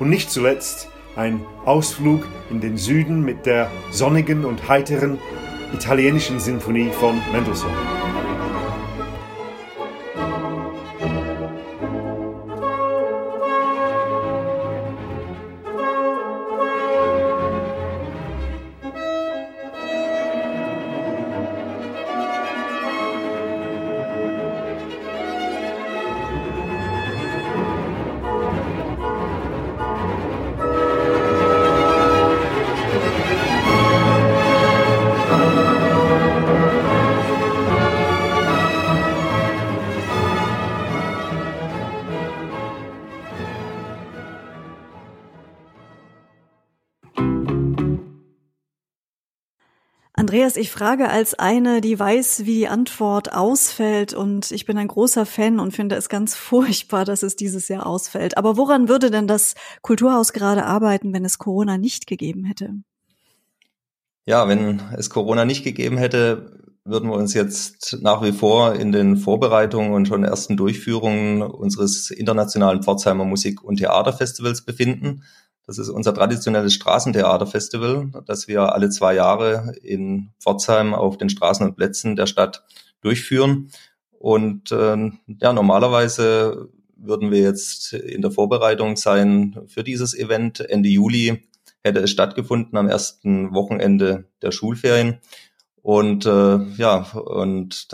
und 0.00 0.10
nicht 0.10 0.32
zuletzt 0.32 0.88
ein 1.14 1.42
Ausflug 1.64 2.26
in 2.50 2.60
den 2.60 2.76
Süden 2.76 3.24
mit 3.24 3.46
der 3.46 3.70
sonnigen 3.92 4.44
und 4.44 4.68
heiteren 4.68 5.20
italienischen 5.72 6.40
Sinfonie 6.40 6.90
von 6.90 7.20
Mendelssohn. 7.32 8.05
Andreas, 50.56 50.66
ich 50.66 50.70
frage 50.70 51.08
als 51.08 51.34
eine, 51.34 51.80
die 51.80 51.98
weiß, 51.98 52.46
wie 52.46 52.54
die 52.54 52.68
Antwort 52.68 53.32
ausfällt 53.32 54.14
und 54.14 54.50
ich 54.50 54.64
bin 54.64 54.78
ein 54.78 54.88
großer 54.88 55.26
Fan 55.26 55.60
und 55.60 55.72
finde 55.72 55.96
es 55.96 56.08
ganz 56.08 56.34
furchtbar, 56.36 57.04
dass 57.04 57.22
es 57.22 57.36
dieses 57.36 57.68
Jahr 57.68 57.86
ausfällt. 57.86 58.38
Aber 58.38 58.56
woran 58.56 58.88
würde 58.88 59.10
denn 59.10 59.26
das 59.26 59.54
Kulturhaus 59.82 60.32
gerade 60.32 60.64
arbeiten, 60.64 61.12
wenn 61.12 61.24
es 61.24 61.38
Corona 61.38 61.78
nicht 61.78 62.06
gegeben 62.06 62.44
hätte? 62.44 62.74
Ja, 64.26 64.48
wenn 64.48 64.82
es 64.96 65.10
Corona 65.10 65.44
nicht 65.44 65.62
gegeben 65.62 65.98
hätte, 65.98 66.58
würden 66.84 67.10
wir 67.10 67.16
uns 67.16 67.34
jetzt 67.34 67.98
nach 68.00 68.22
wie 68.22 68.32
vor 68.32 68.74
in 68.74 68.92
den 68.92 69.16
Vorbereitungen 69.16 69.92
und 69.92 70.08
schon 70.08 70.24
ersten 70.24 70.56
Durchführungen 70.56 71.42
unseres 71.42 72.10
internationalen 72.10 72.82
Pforzheimer 72.82 73.24
Musik- 73.24 73.62
und 73.62 73.76
Theaterfestivals 73.76 74.64
befinden. 74.64 75.22
Das 75.66 75.78
ist 75.78 75.88
unser 75.88 76.14
traditionelles 76.14 76.74
Straßentheaterfestival, 76.74 78.12
das 78.24 78.46
wir 78.46 78.72
alle 78.72 78.88
zwei 78.88 79.14
Jahre 79.14 79.74
in 79.82 80.30
Pforzheim 80.38 80.94
auf 80.94 81.18
den 81.18 81.28
Straßen 81.28 81.66
und 81.66 81.76
Plätzen 81.76 82.14
der 82.14 82.26
Stadt 82.26 82.64
durchführen. 83.00 83.70
Und 84.18 84.70
äh, 84.70 85.10
ja, 85.40 85.52
normalerweise 85.52 86.68
würden 86.96 87.30
wir 87.30 87.40
jetzt 87.40 87.92
in 87.92 88.22
der 88.22 88.30
Vorbereitung 88.30 88.96
sein 88.96 89.58
für 89.66 89.84
dieses 89.84 90.14
Event. 90.14 90.60
Ende 90.60 90.88
Juli 90.88 91.42
hätte 91.82 92.00
es 92.00 92.10
stattgefunden 92.10 92.78
am 92.78 92.88
ersten 92.88 93.52
Wochenende 93.52 94.24
der 94.42 94.52
Schulferien. 94.52 95.18
Und 95.82 96.26
äh, 96.26 96.58
ja, 96.76 97.02
und 97.12 97.88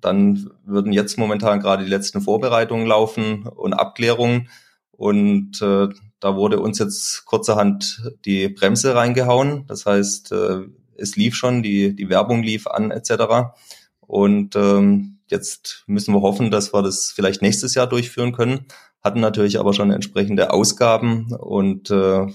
dann 0.00 0.50
würden 0.64 0.92
jetzt 0.92 1.18
momentan 1.18 1.60
gerade 1.60 1.84
die 1.84 1.90
letzten 1.90 2.20
Vorbereitungen 2.20 2.86
laufen 2.86 3.44
und 3.46 3.72
Abklärungen. 3.72 4.48
Und 4.92 5.60
äh, 5.62 5.88
da 6.20 6.36
wurde 6.36 6.60
uns 6.60 6.78
jetzt 6.78 7.24
kurzerhand 7.24 8.02
die 8.24 8.48
Bremse 8.48 8.94
reingehauen. 8.94 9.64
Das 9.66 9.86
heißt, 9.86 10.32
äh, 10.32 10.60
es 10.96 11.16
lief 11.16 11.34
schon, 11.34 11.62
die, 11.62 11.94
die 11.94 12.08
Werbung 12.08 12.42
lief 12.42 12.66
an 12.66 12.90
etc. 12.90 13.52
Und 14.00 14.56
ähm, 14.56 15.18
jetzt 15.28 15.84
müssen 15.86 16.14
wir 16.14 16.22
hoffen, 16.22 16.50
dass 16.50 16.72
wir 16.72 16.82
das 16.82 17.12
vielleicht 17.14 17.42
nächstes 17.42 17.74
Jahr 17.74 17.86
durchführen 17.86 18.32
können. 18.32 18.66
Hatten 19.02 19.20
natürlich 19.20 19.60
aber 19.60 19.74
schon 19.74 19.92
entsprechende 19.92 20.52
Ausgaben 20.52 21.32
und 21.32 21.90
äh, 21.90 22.26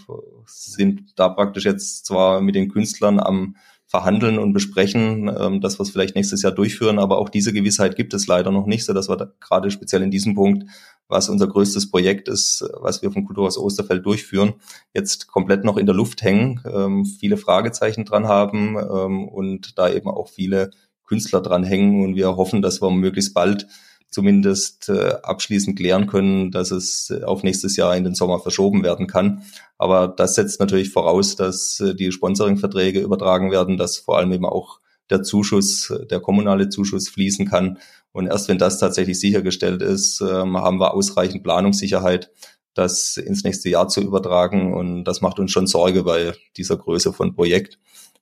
sind 0.45 1.13
da 1.17 1.29
praktisch 1.29 1.65
jetzt 1.65 2.05
zwar 2.05 2.41
mit 2.41 2.55
den 2.55 2.69
Künstlern 2.69 3.19
am 3.19 3.55
verhandeln 3.93 4.39
und 4.39 4.53
besprechen, 4.53 5.31
ähm, 5.39 5.61
dass 5.61 5.77
wir 5.77 5.83
es 5.83 5.91
vielleicht 5.91 6.15
nächstes 6.15 6.41
Jahr 6.41 6.51
durchführen. 6.51 6.97
Aber 6.97 7.19
auch 7.19 7.29
diese 7.29 7.53
Gewissheit 7.53 7.95
gibt 7.95 8.15
es 8.15 8.25
leider 8.25 8.49
noch 8.49 8.65
nicht, 8.65 8.85
so 8.85 8.93
dass 8.93 9.07
wir 9.07 9.35
gerade 9.39 9.69
speziell 9.69 10.01
in 10.01 10.09
diesem 10.09 10.33
Punkt, 10.33 10.67
was 11.07 11.29
unser 11.29 11.45
größtes 11.45 11.91
Projekt 11.91 12.27
ist, 12.27 12.65
was 12.81 13.03
wir 13.03 13.11
vom 13.11 13.23
Kulturhaus 13.23 13.55
Osterfeld 13.55 14.03
durchführen, 14.03 14.55
jetzt 14.95 15.27
komplett 15.27 15.63
noch 15.63 15.77
in 15.77 15.85
der 15.85 15.93
Luft 15.93 16.23
hängen, 16.23 16.59
ähm, 16.65 17.05
viele 17.05 17.37
Fragezeichen 17.37 18.03
dran 18.03 18.27
haben 18.27 18.77
ähm, 18.77 19.27
und 19.27 19.77
da 19.77 19.87
eben 19.91 20.09
auch 20.09 20.27
viele 20.27 20.71
Künstler 21.05 21.41
dran 21.41 21.63
hängen. 21.63 22.03
Und 22.03 22.15
wir 22.15 22.35
hoffen, 22.35 22.63
dass 22.63 22.81
wir 22.81 22.89
möglichst 22.89 23.35
bald 23.35 23.67
zumindest 24.13 24.89
äh, 24.89 25.15
abschließend 25.23 25.77
klären 25.77 26.07
können, 26.07 26.51
dass 26.51 26.71
es 26.71 27.11
auf 27.25 27.43
nächstes 27.43 27.75
Jahr 27.75 27.95
in 27.95 28.03
den 28.03 28.15
Sommer 28.15 28.39
verschoben 28.39 28.83
werden 28.83 29.07
kann. 29.07 29.43
Aber 29.77 30.07
das 30.07 30.35
setzt 30.35 30.59
natürlich 30.59 30.91
voraus, 30.91 31.35
dass 31.35 31.79
äh, 31.79 31.95
die 31.95 32.11
Sponsoringverträge 32.11 32.99
übertragen 32.99 33.51
werden, 33.51 33.77
dass 33.77 33.97
vor 33.97 34.17
allem 34.17 34.31
eben 34.31 34.45
auch 34.45 34.79
der 35.09 35.23
Zuschuss, 35.23 35.93
der 36.09 36.19
kommunale 36.19 36.69
Zuschuss 36.69 37.09
fließen 37.09 37.47
kann. 37.47 37.79
Und 38.11 38.27
erst 38.27 38.47
wenn 38.47 38.57
das 38.57 38.79
tatsächlich 38.79 39.19
sichergestellt 39.19 39.81
ist, 39.81 40.21
ähm, 40.21 40.57
haben 40.57 40.79
wir 40.79 40.93
ausreichend 40.93 41.43
Planungssicherheit, 41.43 42.31
das 42.73 43.17
ins 43.17 43.43
nächste 43.43 43.69
Jahr 43.69 43.87
zu 43.87 44.01
übertragen. 44.01 44.73
Und 44.73 45.03
das 45.03 45.21
macht 45.21 45.39
uns 45.39 45.51
schon 45.51 45.67
Sorge 45.67 46.03
bei 46.03 46.33
dieser 46.57 46.77
Größe 46.77 47.13
von 47.13 47.35
Projekt 47.35 47.79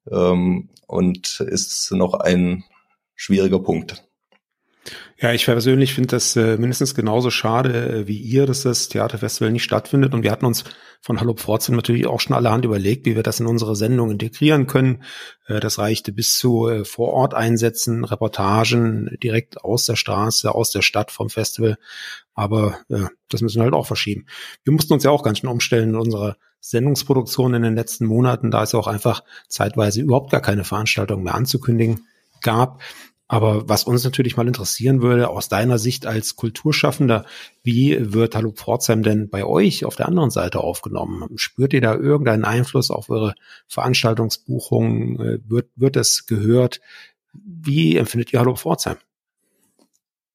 ähm, 0.09 0.69
und 0.87 1.39
ist 1.41 1.91
noch 1.91 2.13
ein 2.13 2.63
schwieriger 3.15 3.59
Punkt. 3.59 4.10
Ja, 5.23 5.31
ich 5.33 5.45
persönlich 5.45 5.93
finde 5.93 6.07
das 6.07 6.35
äh, 6.35 6.57
mindestens 6.57 6.95
genauso 6.95 7.29
schade 7.29 7.89
äh, 7.89 8.07
wie 8.07 8.17
ihr, 8.17 8.47
dass 8.47 8.63
das 8.63 8.89
Theaterfestival 8.89 9.51
nicht 9.51 9.63
stattfindet. 9.63 10.15
Und 10.15 10.23
wir 10.23 10.31
hatten 10.31 10.47
uns 10.47 10.63
von 10.99 11.19
Hallo 11.19 11.35
Pforzheim 11.35 11.75
natürlich 11.75 12.07
auch 12.07 12.19
schon 12.19 12.35
allerhand 12.35 12.65
überlegt, 12.65 13.05
wie 13.05 13.15
wir 13.15 13.21
das 13.21 13.39
in 13.39 13.45
unsere 13.45 13.75
Sendung 13.75 14.09
integrieren 14.09 14.65
können. 14.65 15.03
Äh, 15.45 15.59
das 15.59 15.77
reichte 15.77 16.11
bis 16.11 16.39
zu 16.39 16.67
äh, 16.67 16.85
Vororteinsätzen, 16.85 18.03
Reportagen 18.03 19.15
direkt 19.21 19.63
aus 19.63 19.85
der 19.85 19.95
Straße, 19.95 20.55
aus 20.55 20.71
der 20.71 20.81
Stadt 20.81 21.11
vom 21.11 21.29
Festival. 21.29 21.77
Aber 22.33 22.79
äh, 22.89 23.05
das 23.29 23.41
müssen 23.41 23.59
wir 23.59 23.65
halt 23.65 23.75
auch 23.75 23.85
verschieben. 23.85 24.25
Wir 24.63 24.73
mussten 24.73 24.93
uns 24.93 25.03
ja 25.03 25.11
auch 25.11 25.21
ganz 25.21 25.37
schön 25.37 25.51
umstellen 25.51 25.89
in 25.89 25.97
unserer 25.97 26.35
Sendungsproduktion 26.61 27.53
in 27.53 27.61
den 27.61 27.75
letzten 27.75 28.07
Monaten, 28.07 28.49
da 28.49 28.63
es 28.63 28.73
auch 28.73 28.87
einfach 28.87 29.23
zeitweise 29.47 30.01
überhaupt 30.01 30.31
gar 30.31 30.41
keine 30.41 30.63
Veranstaltung 30.63 31.21
mehr 31.21 31.35
anzukündigen 31.35 32.07
gab. 32.41 32.81
Aber 33.31 33.69
was 33.69 33.85
uns 33.85 34.03
natürlich 34.03 34.35
mal 34.35 34.45
interessieren 34.45 35.01
würde, 35.01 35.29
aus 35.29 35.47
deiner 35.47 35.77
Sicht 35.79 36.05
als 36.05 36.35
Kulturschaffender, 36.35 37.25
wie 37.63 38.13
wird 38.13 38.35
Hallo 38.35 38.51
Pforzheim 38.51 39.03
denn 39.03 39.29
bei 39.29 39.45
euch 39.45 39.85
auf 39.85 39.95
der 39.95 40.09
anderen 40.09 40.31
Seite 40.31 40.59
aufgenommen? 40.59 41.29
Spürt 41.37 41.71
ihr 41.71 41.79
da 41.79 41.95
irgendeinen 41.95 42.43
Einfluss 42.43 42.91
auf 42.91 43.09
eure 43.09 43.35
Veranstaltungsbuchungen? 43.67 45.19
Äh, 45.21 45.39
wird, 45.47 45.69
wird 45.77 45.95
es 45.95 46.25
gehört? 46.25 46.81
Wie 47.31 47.95
empfindet 47.95 48.33
ihr 48.33 48.41
Hallo 48.41 48.57
Pforzheim? 48.57 48.97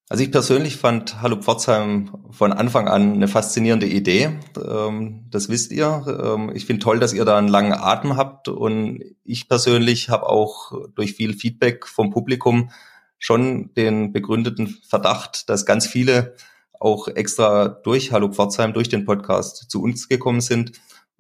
Also 0.09 0.23
ich 0.23 0.31
persönlich 0.31 0.77
fand 0.77 1.21
Hallo 1.21 1.35
Pforzheim 1.35 2.11
von 2.31 2.53
Anfang 2.53 2.87
an 2.87 3.15
eine 3.15 3.27
faszinierende 3.27 3.89
Idee. 3.89 4.39
Ähm, 4.65 5.27
das 5.31 5.49
wisst 5.49 5.73
ihr. 5.73 6.05
Ähm, 6.07 6.53
ich 6.55 6.65
finde 6.65 6.85
toll, 6.85 7.01
dass 7.01 7.13
ihr 7.13 7.25
da 7.25 7.37
einen 7.37 7.49
langen 7.49 7.73
Atem 7.73 8.17
habt 8.17 8.47
und 8.47 9.03
ich 9.25 9.49
persönlich 9.49 10.09
habe 10.09 10.29
auch 10.29 10.73
durch 10.95 11.15
viel 11.15 11.35
Feedback 11.35 11.89
vom 11.89 12.11
Publikum 12.11 12.71
schon 13.19 13.75
den 13.75 14.13
begründeten 14.13 14.79
Verdacht, 14.89 15.49
dass 15.51 15.67
ganz 15.67 15.89
viele 15.89 16.37
auch 16.79 17.09
extra 17.09 17.67
durch 17.67 18.13
Hallo 18.13 18.31
Pforzheim, 18.31 18.75
durch 18.75 18.89
den 18.89 19.07
Podcast 19.07 19.69
zu 19.69 19.83
uns 19.83 20.09
gekommen 20.09 20.41
sind. 20.41 20.71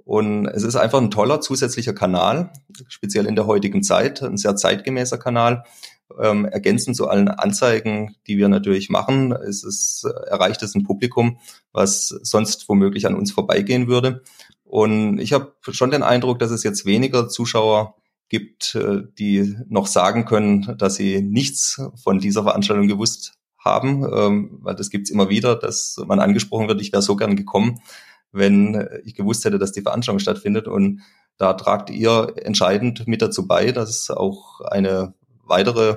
Und 0.04 0.46
es 0.46 0.62
ist 0.62 0.76
einfach 0.76 1.00
ein 1.00 1.10
toller 1.10 1.40
zusätzlicher 1.40 1.94
Kanal, 1.94 2.52
speziell 2.86 3.26
in 3.26 3.34
der 3.34 3.48
heutigen 3.48 3.82
Zeit, 3.82 4.22
ein 4.22 4.36
sehr 4.36 4.54
zeitgemäßer 4.54 5.18
Kanal, 5.18 5.64
ähm, 6.20 6.44
ergänzend 6.44 6.96
zu 6.96 7.08
allen 7.08 7.28
Anzeigen, 7.28 8.16
die 8.26 8.38
wir 8.38 8.48
natürlich 8.48 8.90
machen, 8.90 9.32
ist 9.32 9.64
es, 9.64 10.04
erreicht 10.28 10.62
es 10.62 10.74
ein 10.74 10.84
Publikum, 10.84 11.38
was 11.72 12.08
sonst 12.08 12.68
womöglich 12.68 13.06
an 13.06 13.14
uns 13.14 13.32
vorbeigehen 13.32 13.88
würde. 13.88 14.22
Und 14.64 15.18
ich 15.18 15.32
habe 15.32 15.54
schon 15.70 15.90
den 15.90 16.02
Eindruck, 16.02 16.38
dass 16.38 16.50
es 16.50 16.62
jetzt 16.62 16.86
weniger 16.86 17.28
Zuschauer 17.28 17.96
gibt, 18.28 18.74
äh, 18.74 19.02
die 19.18 19.56
noch 19.68 19.86
sagen 19.86 20.24
können, 20.24 20.76
dass 20.78 20.96
sie 20.96 21.22
nichts 21.22 21.80
von 22.02 22.18
dieser 22.18 22.42
Veranstaltung 22.42 22.88
gewusst 22.88 23.34
haben, 23.58 24.04
ähm, 24.12 24.58
weil 24.62 24.74
das 24.74 24.90
gibt's 24.90 25.10
immer 25.10 25.28
wieder, 25.28 25.56
dass 25.56 25.96
man 26.06 26.20
angesprochen 26.20 26.68
wird, 26.68 26.80
ich 26.80 26.92
wäre 26.92 27.02
so 27.02 27.16
gern 27.16 27.36
gekommen, 27.36 27.80
wenn 28.32 28.88
ich 29.04 29.14
gewusst 29.14 29.44
hätte, 29.44 29.58
dass 29.58 29.72
die 29.72 29.82
Veranstaltung 29.82 30.18
stattfindet. 30.18 30.68
Und 30.68 31.02
da 31.38 31.54
tragt 31.54 31.90
ihr 31.90 32.34
entscheidend 32.36 33.06
mit 33.06 33.22
dazu 33.22 33.46
bei, 33.46 33.72
dass 33.72 34.10
auch 34.10 34.60
eine 34.60 35.14
weitere 35.46 35.96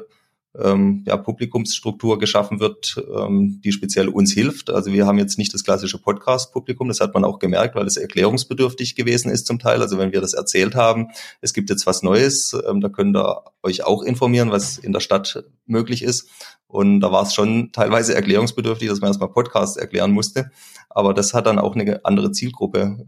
ähm, 0.58 1.04
ja, 1.06 1.16
Publikumsstruktur 1.16 2.18
geschaffen 2.18 2.60
wird, 2.60 3.02
ähm, 3.16 3.62
die 3.64 3.72
speziell 3.72 4.08
uns 4.08 4.34
hilft. 4.34 4.70
Also 4.70 4.92
wir 4.92 5.06
haben 5.06 5.20
jetzt 5.20 5.38
nicht 5.38 5.54
das 5.54 5.64
klassische 5.64 6.00
Podcast-Publikum, 6.00 6.88
das 6.88 7.02
hat 7.02 7.14
man 7.14 7.24
auch 7.24 7.40
gemerkt, 7.40 7.76
weil 7.76 7.86
es 7.86 7.98
erklärungsbedürftig 7.98 8.96
gewesen 8.96 9.30
ist 9.30 9.46
zum 9.46 9.60
Teil. 9.60 9.82
Also 9.82 9.98
wenn 10.00 10.12
wir 10.12 10.22
das 10.22 10.34
erzählt 10.34 10.76
haben, 10.76 11.10
es 11.42 11.54
gibt 11.54 11.70
jetzt 11.70 11.86
was 11.86 12.02
Neues, 12.02 12.56
ähm, 12.68 12.82
da 12.82 12.90
könnt 12.90 13.16
ihr 13.16 13.44
euch 13.62 13.84
auch 13.84 14.02
informieren, 14.02 14.52
was 14.52 14.78
in 14.78 14.92
der 14.92 15.02
Stadt 15.02 15.44
möglich 15.66 16.02
ist. 16.02 16.30
Und 16.68 17.00
da 17.00 17.12
war 17.12 17.24
es 17.24 17.34
schon 17.34 17.72
teilweise 17.72 18.16
erklärungsbedürftig, 18.16 18.90
dass 18.90 19.02
man 19.02 19.10
erstmal 19.10 19.32
Podcast 19.32 19.78
erklären 19.78 20.12
musste. 20.12 20.52
Aber 20.90 21.14
das 21.14 21.34
hat 21.34 21.46
dann 21.46 21.60
auch 21.60 21.76
eine 21.76 22.06
andere 22.06 22.32
Zielgruppe 22.32 23.06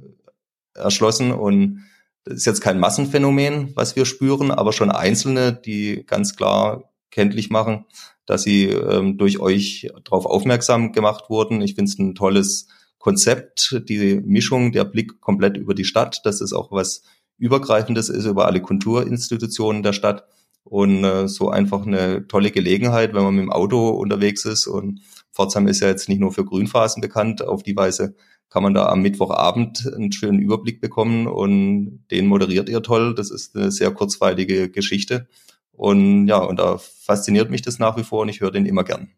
erschlossen 0.74 1.32
und 1.32 1.84
das 2.24 2.36
ist 2.36 2.46
jetzt 2.46 2.62
kein 2.62 2.80
Massenphänomen, 2.80 3.76
was 3.76 3.96
wir 3.96 4.06
spüren, 4.06 4.52
aber 4.52 4.74
schon 4.74 4.92
Einzelne, 4.92 5.54
die 5.54 6.04
ganz 6.06 6.36
klar 6.36 6.92
kenntlich 7.10 7.50
machen, 7.50 7.86
dass 8.26 8.44
sie 8.44 8.66
ähm, 8.66 9.18
durch 9.18 9.40
euch 9.40 9.90
darauf 10.04 10.26
aufmerksam 10.26 10.92
gemacht 10.92 11.30
wurden. 11.30 11.62
Ich 11.62 11.76
finde 11.76 11.90
es 11.92 12.00
ein 12.00 12.16
tolles 12.16 12.68
Konzept, 13.00 13.82
die 13.90 14.22
Mischung, 14.24 14.72
der 14.72 14.86
Blick 14.86 15.20
komplett 15.20 15.58
über 15.58 15.74
die 15.74 15.86
Stadt, 15.86 16.22
dass 16.24 16.40
es 16.42 16.54
auch 16.54 16.72
was 16.72 17.02
Übergreifendes 17.38 18.10
ist 18.10 18.26
über 18.26 18.46
alle 18.46 18.62
Kulturinstitutionen 18.62 19.82
der 19.82 19.94
Stadt. 19.94 20.26
Und 20.64 21.04
äh, 21.04 21.28
so 21.28 21.50
einfach 21.50 21.88
eine 21.88 22.28
tolle 22.28 22.52
Gelegenheit, 22.52 23.16
wenn 23.16 23.24
man 23.24 23.34
mit 23.34 23.44
dem 23.46 23.52
Auto 23.52 23.90
unterwegs 23.90 24.46
ist. 24.46 24.68
Und 24.68 25.02
Pforzheim 25.34 25.68
ist 25.68 25.80
ja 25.80 25.88
jetzt 25.88 26.08
nicht 26.08 26.20
nur 26.20 26.32
für 26.32 26.46
Grünphasen 26.46 27.02
bekannt, 27.02 27.42
auf 27.42 27.64
die 27.64 27.76
Weise 27.76 28.14
kann 28.52 28.64
man 28.64 28.74
da 28.74 28.90
am 28.90 29.02
Mittwochabend 29.02 29.92
einen 29.96 30.12
schönen 30.12 30.40
Überblick 30.40 30.82
bekommen 30.82 31.26
und 31.26 32.06
den 32.12 32.28
moderiert 32.28 32.70
ihr 32.70 32.84
toll. 32.84 33.16
Das 33.16 33.32
ist 33.32 33.56
eine 33.56 33.72
sehr 33.72 33.92
kurzweilige 33.92 34.70
Geschichte. 34.70 35.28
Und 35.72 36.28
ja, 36.28 36.38
und 36.38 36.60
da 36.60 36.78
fasziniert 36.78 37.50
mich 37.50 37.62
das 37.62 37.80
nach 37.80 37.98
wie 37.98 38.04
vor 38.04 38.22
und 38.22 38.30
ich 38.30 38.42
höre 38.42 38.52
den 38.52 38.66
immer 38.66 38.84
gern. 38.84 39.10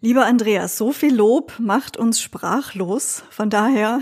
Lieber 0.00 0.26
Andreas, 0.26 0.76
so 0.76 0.92
viel 0.92 1.14
Lob 1.14 1.54
macht 1.58 1.96
uns 1.96 2.20
sprachlos. 2.20 3.22
Von 3.30 3.48
daher 3.48 4.00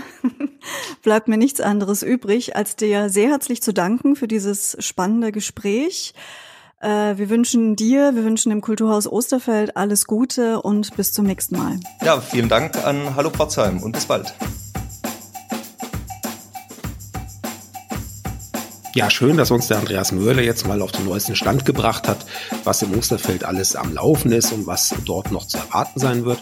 bleibt 1.03 1.27
mir 1.27 1.37
nichts 1.37 1.61
anderes 1.61 2.01
übrig, 2.03 2.55
als 2.57 2.75
dir 2.75 3.07
sehr 3.07 3.29
herzlich 3.29 3.61
zu 3.61 3.71
danken 3.71 4.17
für 4.17 4.27
dieses 4.27 4.75
spannende 4.79 5.31
Gespräch. 5.31 6.13
Äh, 6.83 7.17
wir 7.17 7.29
wünschen 7.29 7.77
dir, 7.77 8.13
wir 8.13 8.25
wünschen 8.25 8.49
dem 8.49 8.59
Kulturhaus 8.59 9.07
Osterfeld 9.07 9.77
alles 9.77 10.05
Gute 10.05 10.61
und 10.61 10.93
bis 10.97 11.13
zum 11.13 11.25
nächsten 11.25 11.57
Mal. 11.57 11.79
Ja, 12.03 12.19
vielen 12.19 12.49
Dank 12.49 12.75
an 12.85 13.15
Hallo 13.15 13.29
Pforzheim 13.29 13.81
und 13.81 13.93
bis 13.93 14.05
bald. 14.05 14.33
Ja, 18.95 19.09
schön, 19.09 19.37
dass 19.37 19.49
uns 19.49 19.67
der 19.67 19.79
Andreas 19.79 20.11
Möhle 20.11 20.43
jetzt 20.43 20.67
mal 20.67 20.81
auf 20.81 20.91
den 20.91 21.05
neuesten 21.05 21.37
Stand 21.37 21.63
gebracht 21.63 22.07
hat, 22.07 22.25
was 22.65 22.81
im 22.81 22.95
Osterfeld 22.97 23.45
alles 23.45 23.77
am 23.77 23.93
Laufen 23.93 24.33
ist 24.33 24.51
und 24.51 24.67
was 24.67 24.93
dort 25.05 25.31
noch 25.31 25.47
zu 25.47 25.57
erwarten 25.57 25.99
sein 26.01 26.25
wird. 26.25 26.39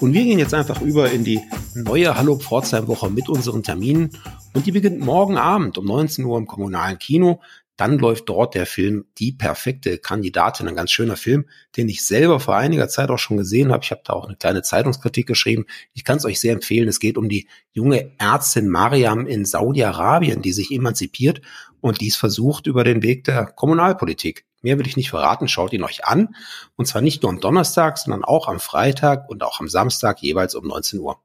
Und 0.00 0.12
wir 0.12 0.24
gehen 0.24 0.40
jetzt 0.40 0.54
einfach 0.54 0.82
über 0.82 1.12
in 1.12 1.22
die 1.22 1.40
neue 1.74 2.16
Hallo 2.16 2.36
Pforzheim 2.36 2.88
Woche 2.88 3.10
mit 3.10 3.28
unseren 3.28 3.62
Terminen. 3.62 4.10
Und 4.54 4.66
die 4.66 4.72
beginnt 4.72 5.00
morgen 5.00 5.38
Abend 5.38 5.78
um 5.78 5.86
19 5.86 6.24
Uhr 6.24 6.36
im 6.36 6.46
kommunalen 6.46 6.98
Kino. 6.98 7.40
Dann 7.76 7.98
läuft 7.98 8.28
dort 8.28 8.54
der 8.54 8.66
Film 8.66 9.06
Die 9.18 9.32
perfekte 9.32 9.98
Kandidatin, 9.98 10.68
ein 10.68 10.76
ganz 10.76 10.90
schöner 10.90 11.16
Film, 11.16 11.46
den 11.76 11.88
ich 11.88 12.04
selber 12.04 12.40
vor 12.40 12.56
einiger 12.56 12.88
Zeit 12.88 13.10
auch 13.10 13.18
schon 13.18 13.36
gesehen 13.36 13.72
habe. 13.72 13.82
Ich 13.82 13.90
habe 13.90 14.02
da 14.04 14.12
auch 14.12 14.26
eine 14.26 14.36
kleine 14.36 14.62
Zeitungskritik 14.62 15.26
geschrieben. 15.26 15.66
Ich 15.92 16.04
kann 16.04 16.18
es 16.18 16.24
euch 16.24 16.40
sehr 16.40 16.52
empfehlen. 16.52 16.88
Es 16.88 17.00
geht 17.00 17.18
um 17.18 17.28
die 17.28 17.48
junge 17.72 18.12
Ärztin 18.18 18.68
Mariam 18.68 19.26
in 19.26 19.44
Saudi-Arabien, 19.44 20.42
die 20.42 20.52
sich 20.52 20.70
emanzipiert 20.70 21.40
und 21.80 22.00
dies 22.00 22.16
versucht 22.16 22.66
über 22.66 22.84
den 22.84 23.02
Weg 23.02 23.24
der 23.24 23.46
Kommunalpolitik. 23.46 24.44
Mehr 24.62 24.78
will 24.78 24.86
ich 24.86 24.96
nicht 24.96 25.10
verraten, 25.10 25.48
schaut 25.48 25.74
ihn 25.74 25.82
euch 25.82 26.06
an. 26.06 26.34
Und 26.76 26.86
zwar 26.86 27.02
nicht 27.02 27.22
nur 27.22 27.30
am 27.30 27.40
Donnerstag, 27.40 27.98
sondern 27.98 28.24
auch 28.24 28.48
am 28.48 28.60
Freitag 28.60 29.28
und 29.28 29.42
auch 29.42 29.60
am 29.60 29.68
Samstag 29.68 30.22
jeweils 30.22 30.54
um 30.54 30.66
19 30.66 31.00
Uhr. 31.00 31.20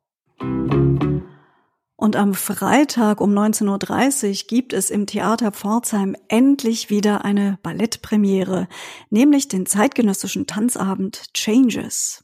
Und 2.00 2.16
am 2.16 2.34
Freitag 2.34 3.20
um 3.20 3.38
19.30 3.38 4.30
Uhr 4.30 4.48
gibt 4.48 4.72
es 4.72 4.90
im 4.90 5.06
Theater 5.06 5.52
Pforzheim 5.52 6.16
endlich 6.30 6.90
wieder 6.90 7.26
eine 7.26 7.60
Ballettpremiere, 7.62 8.70
nämlich 9.10 9.50
den 9.50 9.66
zeitgenössischen 9.66 10.48
Tanzabend 10.48 11.34
Changes. 11.34 12.24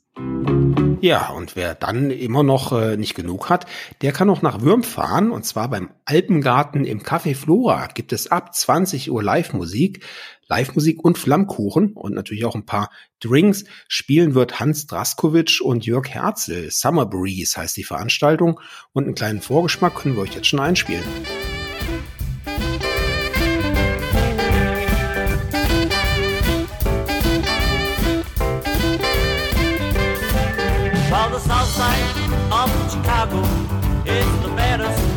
Ja, 1.01 1.29
und 1.29 1.55
wer 1.55 1.75
dann 1.75 2.09
immer 2.09 2.41
noch 2.41 2.71
äh, 2.71 2.97
nicht 2.97 3.13
genug 3.15 3.49
hat, 3.49 3.67
der 4.01 4.11
kann 4.11 4.29
auch 4.29 4.41
nach 4.41 4.61
Würm 4.61 4.81
fahren. 4.81 5.29
Und 5.29 5.45
zwar 5.45 5.69
beim 5.69 5.91
Alpengarten 6.05 6.83
im 6.83 7.03
Café 7.03 7.35
Flora 7.35 7.87
gibt 7.93 8.11
es 8.11 8.31
ab 8.31 8.55
20 8.55 9.11
Uhr 9.11 9.21
Live-Musik. 9.21 10.03
Live-Musik 10.47 11.03
und 11.03 11.17
Flammkuchen 11.17 11.93
und 11.93 12.13
natürlich 12.13 12.45
auch 12.45 12.55
ein 12.55 12.65
paar 12.65 12.89
Drinks. 13.19 13.65
Spielen 13.87 14.35
wird 14.35 14.59
Hans 14.59 14.87
Draskovic 14.87 15.59
und 15.61 15.85
Jörg 15.85 16.07
Herzl. 16.09 16.69
Summer 16.71 17.05
Breeze 17.05 17.57
heißt 17.57 17.77
die 17.77 17.83
Veranstaltung. 17.83 18.59
Und 18.93 19.05
einen 19.05 19.15
kleinen 19.15 19.41
Vorgeschmack 19.41 19.95
können 19.95 20.15
wir 20.15 20.23
euch 20.23 20.35
jetzt 20.35 20.47
schon 20.47 20.59
einspielen. 20.59 21.03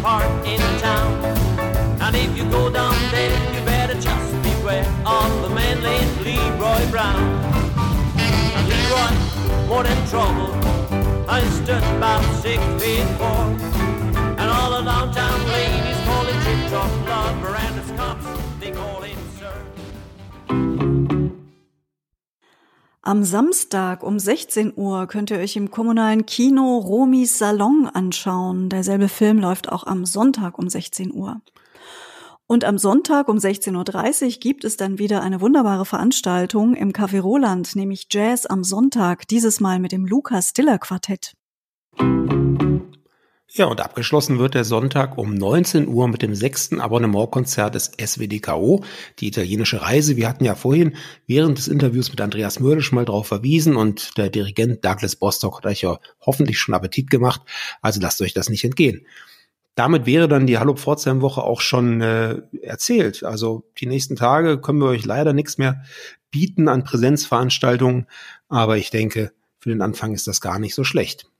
Part 0.02 0.28
in 0.46 0.61
town. 0.78 1.12
And 2.00 2.16
if 2.16 2.37
you 2.37 2.44
go 2.50 2.70
down 2.70 2.94
there, 3.11 3.32
you 3.54 3.61
better 3.64 3.94
just 3.94 4.32
beware 4.42 4.87
of 5.06 5.42
the 5.42 5.50
man 5.50 5.82
named 5.82 6.16
Leroy 6.24 6.90
Brown. 6.90 7.22
And 8.56 8.68
Leroy, 8.70 9.12
more 9.66 9.82
than 9.82 9.98
trouble, 10.08 10.52
I 11.28 11.42
stood 11.61 11.82
about 11.96 12.22
six 12.42 12.62
feet 12.80 13.06
four. 13.18 13.44
And 14.40 14.48
all 14.50 14.70
the 14.70 14.82
downtown 14.82 15.40
ladies 15.48 15.98
call 16.04 16.24
him 16.24 16.38
Chip 16.44 16.70
Chop 16.70 16.90
Lover, 17.08 17.56
and 17.56 17.96
cops, 17.96 18.26
they 18.61 18.70
call 18.70 19.02
him 19.02 19.08
Am 23.09 23.25
Samstag 23.25 24.03
um 24.03 24.18
16 24.18 24.75
Uhr 24.77 25.07
könnt 25.07 25.31
ihr 25.31 25.38
euch 25.38 25.57
im 25.57 25.71
kommunalen 25.71 26.27
Kino 26.27 26.77
Romis 26.77 27.38
Salon 27.38 27.88
anschauen. 27.90 28.68
Derselbe 28.68 29.09
Film 29.09 29.38
läuft 29.38 29.73
auch 29.73 29.87
am 29.87 30.05
Sonntag 30.05 30.59
um 30.59 30.68
16 30.68 31.14
Uhr. 31.14 31.40
Und 32.47 32.66
am 32.66 32.77
Sonntag 32.77 33.29
um 33.29 33.38
16.30 33.38 34.25
Uhr 34.25 34.31
gibt 34.40 34.64
es 34.64 34.77
dann 34.77 34.99
wieder 34.99 35.23
eine 35.23 35.40
wunderbare 35.40 35.87
Veranstaltung 35.87 36.75
im 36.75 36.92
Café 36.92 37.21
Roland, 37.21 37.77
nämlich 37.77 38.09
Jazz 38.11 38.44
am 38.44 38.62
Sonntag, 38.62 39.27
dieses 39.29 39.59
Mal 39.59 39.79
mit 39.79 39.92
dem 39.92 40.05
Lukas 40.05 40.53
Diller 40.53 40.77
Quartett. 40.79 41.33
Ja, 43.50 43.64
und 43.64 43.80
abgeschlossen 43.80 44.38
wird 44.38 44.52
der 44.52 44.64
Sonntag 44.64 45.16
um 45.16 45.32
19 45.32 45.88
Uhr 45.88 46.06
mit 46.06 46.20
dem 46.20 46.34
sechsten 46.34 46.82
Abonnementkonzert 46.82 47.74
des 47.74 47.92
SWDKO, 47.98 48.84
die 49.18 49.28
italienische 49.28 49.80
Reise. 49.80 50.18
Wir 50.18 50.28
hatten 50.28 50.44
ja 50.44 50.54
vorhin 50.54 50.96
während 51.26 51.56
des 51.56 51.66
Interviews 51.66 52.11
mit 52.11 52.20
Andreas 52.20 52.61
Mördisch 52.61 52.92
mal 52.92 53.06
darauf 53.06 53.26
verwiesen 53.26 53.74
und 53.74 54.18
der 54.18 54.28
Dirigent 54.28 54.84
Douglas 54.84 55.16
Bostock 55.16 55.56
hat 55.56 55.66
euch 55.66 55.80
ja 55.80 55.98
hoffentlich 56.20 56.58
schon 56.58 56.74
Appetit 56.74 57.08
gemacht. 57.08 57.40
Also 57.80 58.00
lasst 58.02 58.20
euch 58.20 58.34
das 58.34 58.50
nicht 58.50 58.64
entgehen. 58.64 59.06
Damit 59.74 60.04
wäre 60.04 60.28
dann 60.28 60.46
die 60.46 60.58
Hallo 60.58 60.74
Pforzheim 60.74 61.22
Woche 61.22 61.42
auch 61.42 61.62
schon 61.62 62.02
äh, 62.02 62.42
erzählt. 62.61 63.22
Also 63.24 63.64
die 63.78 63.87
nächsten 63.87 64.16
Tage 64.16 64.61
können 64.61 64.80
wir 64.80 64.88
euch 64.88 65.06
leider 65.06 65.32
nichts 65.32 65.56
mehr 65.56 65.84
bieten 66.30 66.68
an 66.68 66.84
Präsenzveranstaltungen, 66.84 68.06
aber 68.50 68.76
ich 68.76 68.90
denke, 68.90 69.32
für 69.58 69.70
den 69.70 69.80
Anfang 69.80 70.12
ist 70.12 70.26
das 70.26 70.42
gar 70.42 70.58
nicht 70.58 70.74
so 70.74 70.84
schlecht. 70.84 71.30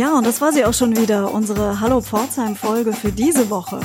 Ja, 0.00 0.16
und 0.16 0.26
das 0.26 0.40
war 0.40 0.50
sie 0.50 0.64
auch 0.64 0.72
schon 0.72 0.96
wieder, 0.96 1.30
unsere 1.30 1.78
Hallo 1.78 2.00
Pforzheim 2.00 2.56
Folge 2.56 2.94
für 2.94 3.12
diese 3.12 3.50
Woche. 3.50 3.80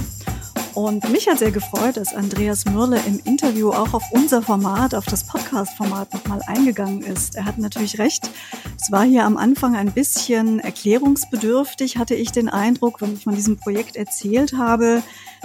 Und 0.73 1.09
mich 1.09 1.27
hat 1.27 1.39
sehr 1.39 1.51
gefreut, 1.51 1.97
dass 1.97 2.13
Andreas 2.13 2.63
Mürle 2.63 3.01
im 3.05 3.19
Interview 3.25 3.71
auch 3.71 3.93
auf 3.93 4.03
unser 4.11 4.41
Format, 4.41 4.95
auf 4.95 5.03
das 5.07 5.25
Podcast-Format 5.25 6.13
nochmal 6.13 6.39
eingegangen 6.47 7.01
ist. 7.01 7.35
Er 7.35 7.43
hat 7.43 7.57
natürlich 7.57 7.99
recht. 7.99 8.29
Es 8.79 8.91
war 8.91 9.03
hier 9.03 9.25
am 9.25 9.37
Anfang 9.37 9.75
ein 9.75 9.91
bisschen 9.91 10.59
erklärungsbedürftig, 10.59 11.97
hatte 11.97 12.13
ich 12.13 12.31
den 12.31 12.49
Eindruck, 12.49 13.01
wenn 13.01 13.13
ich 13.13 13.23
von 13.23 13.35
diesem 13.35 13.57
Projekt 13.57 13.95
erzählt 13.95 14.53
habe, 14.53 15.01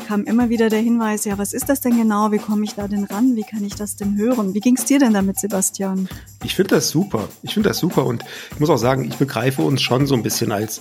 kam 0.06 0.24
immer 0.24 0.48
wieder 0.48 0.68
der 0.68 0.80
Hinweis, 0.80 1.24
ja, 1.24 1.38
was 1.38 1.52
ist 1.52 1.68
das 1.68 1.80
denn 1.80 1.96
genau? 1.96 2.32
Wie 2.32 2.38
komme 2.38 2.64
ich 2.64 2.74
da 2.74 2.88
denn 2.88 3.04
ran? 3.04 3.36
Wie 3.36 3.44
kann 3.44 3.64
ich 3.64 3.74
das 3.74 3.96
denn 3.96 4.16
hören? 4.16 4.54
Wie 4.54 4.60
ging 4.60 4.76
es 4.76 4.84
dir 4.84 4.98
denn 4.98 5.14
damit, 5.14 5.38
Sebastian? 5.38 6.08
Ich 6.44 6.54
finde 6.54 6.76
das 6.76 6.90
super. 6.90 7.28
Ich 7.42 7.54
finde 7.54 7.68
das 7.70 7.78
super 7.78 8.04
und 8.04 8.24
ich 8.52 8.60
muss 8.60 8.70
auch 8.70 8.76
sagen, 8.76 9.04
ich 9.04 9.16
begreife 9.16 9.62
uns 9.62 9.80
schon 9.80 10.06
so 10.06 10.14
ein 10.14 10.22
bisschen 10.22 10.52
als 10.52 10.80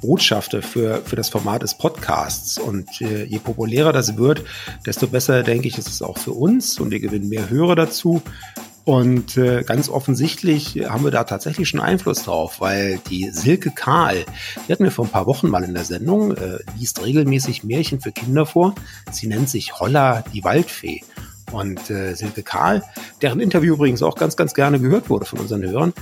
Botschafter 0.00 0.62
für, 0.62 1.02
für 1.04 1.16
das 1.16 1.28
Format 1.28 1.62
des 1.62 1.76
Podcasts. 1.76 2.58
Und 2.58 3.00
äh, 3.00 3.24
je 3.24 3.38
populärer 3.38 3.92
das 3.92 4.16
wird, 4.16 4.44
desto 4.84 5.06
besser, 5.06 5.42
denke 5.42 5.68
ich, 5.68 5.78
ist 5.78 5.88
es 5.88 6.02
auch 6.02 6.18
für 6.18 6.32
uns 6.32 6.78
und 6.78 6.90
wir 6.90 7.00
gewinnen 7.00 7.28
mehr 7.28 7.48
Hörer 7.48 7.74
dazu. 7.74 8.22
Und 8.86 9.36
äh, 9.36 9.64
ganz 9.64 9.88
offensichtlich 9.88 10.76
haben 10.88 11.02
wir 11.02 11.10
da 11.10 11.24
tatsächlich 11.24 11.68
schon 11.68 11.80
Einfluss 11.80 12.22
drauf, 12.22 12.60
weil 12.60 13.00
die 13.10 13.30
Silke 13.30 13.72
Kahl, 13.72 14.24
die 14.66 14.72
hatten 14.72 14.84
wir 14.84 14.92
vor 14.92 15.06
ein 15.06 15.10
paar 15.10 15.26
Wochen 15.26 15.48
mal 15.48 15.64
in 15.64 15.74
der 15.74 15.82
Sendung, 15.82 16.36
äh, 16.36 16.58
liest 16.78 17.04
regelmäßig 17.04 17.64
Märchen 17.64 18.00
für 18.00 18.12
Kinder 18.12 18.46
vor. 18.46 18.76
Sie 19.10 19.26
nennt 19.26 19.50
sich 19.50 19.80
Holla 19.80 20.22
die 20.32 20.44
Waldfee. 20.44 21.02
Und 21.50 21.90
äh, 21.90 22.14
Silke 22.14 22.44
Kahl, 22.44 22.84
deren 23.22 23.40
Interview 23.40 23.74
übrigens 23.74 24.04
auch 24.04 24.14
ganz, 24.14 24.36
ganz 24.36 24.54
gerne 24.54 24.78
gehört 24.78 25.10
wurde 25.10 25.26
von 25.26 25.40
unseren 25.40 25.64
Hörern, 25.64 25.92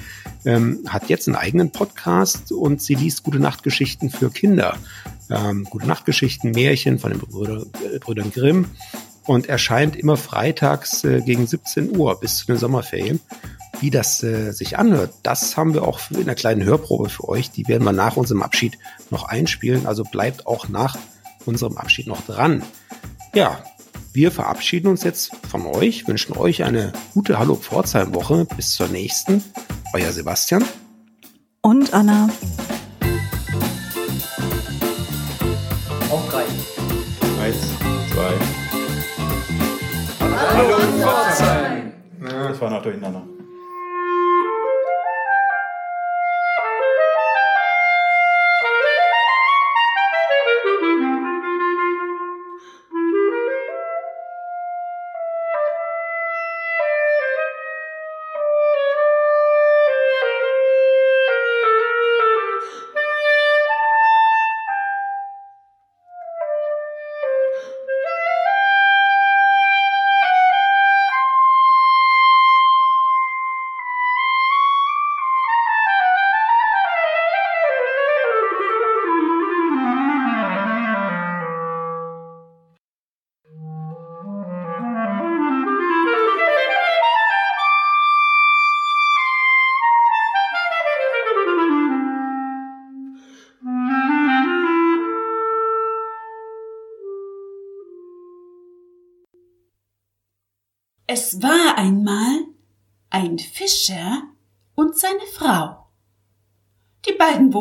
ähm, 0.44 0.81
hat 0.87 1.09
jetzt 1.09 1.27
einen 1.27 1.37
eigenen 1.37 1.70
Podcast 1.70 2.53
und 2.53 2.83
sie 2.83 2.97
liest 2.97 3.23
Gute 3.23 3.38
Nachtgeschichten 3.38 4.11
für 4.11 4.31
Kinder. 4.31 4.77
Ähm, 5.31 5.64
Gute 5.64 5.87
Nachtgeschichten, 5.87 6.51
Märchen 6.51 6.99
von 6.99 7.12
den 7.12 7.20
Brüder, 7.20 7.64
äh, 7.94 7.99
Brüdern 7.99 8.31
Grimm 8.31 8.66
und 9.26 9.48
erscheint 9.48 9.96
immer 9.96 10.16
freitags 10.16 11.04
äh, 11.04 11.20
gegen 11.20 11.46
17 11.46 11.96
Uhr 11.96 12.18
bis 12.20 12.38
zu 12.38 12.46
den 12.46 12.56
Sommerferien. 12.56 13.20
Wie 13.80 13.90
das 13.90 14.22
äh, 14.22 14.52
sich 14.52 14.78
anhört, 14.78 15.12
das 15.22 15.56
haben 15.56 15.74
wir 15.74 15.82
auch 15.82 16.00
in 16.10 16.22
einer 16.22 16.34
kleinen 16.34 16.64
Hörprobe 16.64 17.08
für 17.08 17.28
euch. 17.28 17.50
Die 17.50 17.66
werden 17.68 17.84
wir 17.84 17.92
nach 17.92 18.16
unserem 18.16 18.42
Abschied 18.42 18.78
noch 19.10 19.24
einspielen. 19.24 19.87
Also 19.87 20.04
bleibt 20.04 20.46
auch 20.46 20.68
nach 20.68 20.96
unserem 21.44 21.76
Abschied 21.76 22.06
noch 22.06 22.24
dran. 22.24 22.62
Ja, 23.34 23.62
wir 24.12 24.30
verabschieden 24.30 24.88
uns 24.88 25.02
jetzt 25.02 25.32
von 25.50 25.66
euch, 25.66 26.06
wünschen 26.06 26.37
euch 26.37 26.62
eine 26.62 26.92
gute 27.14 27.38
Hallo 27.38 27.56
Pforzheim 27.56 28.14
Woche. 28.14 28.46
Bis 28.56 28.70
zur 28.70 28.88
nächsten. 28.88 29.42
Euer 29.92 30.12
Sebastian. 30.12 30.64
Und 31.60 31.92
Anna. 31.92 32.28
Das 42.64 42.85
war 43.03 43.11
noch 43.11 43.22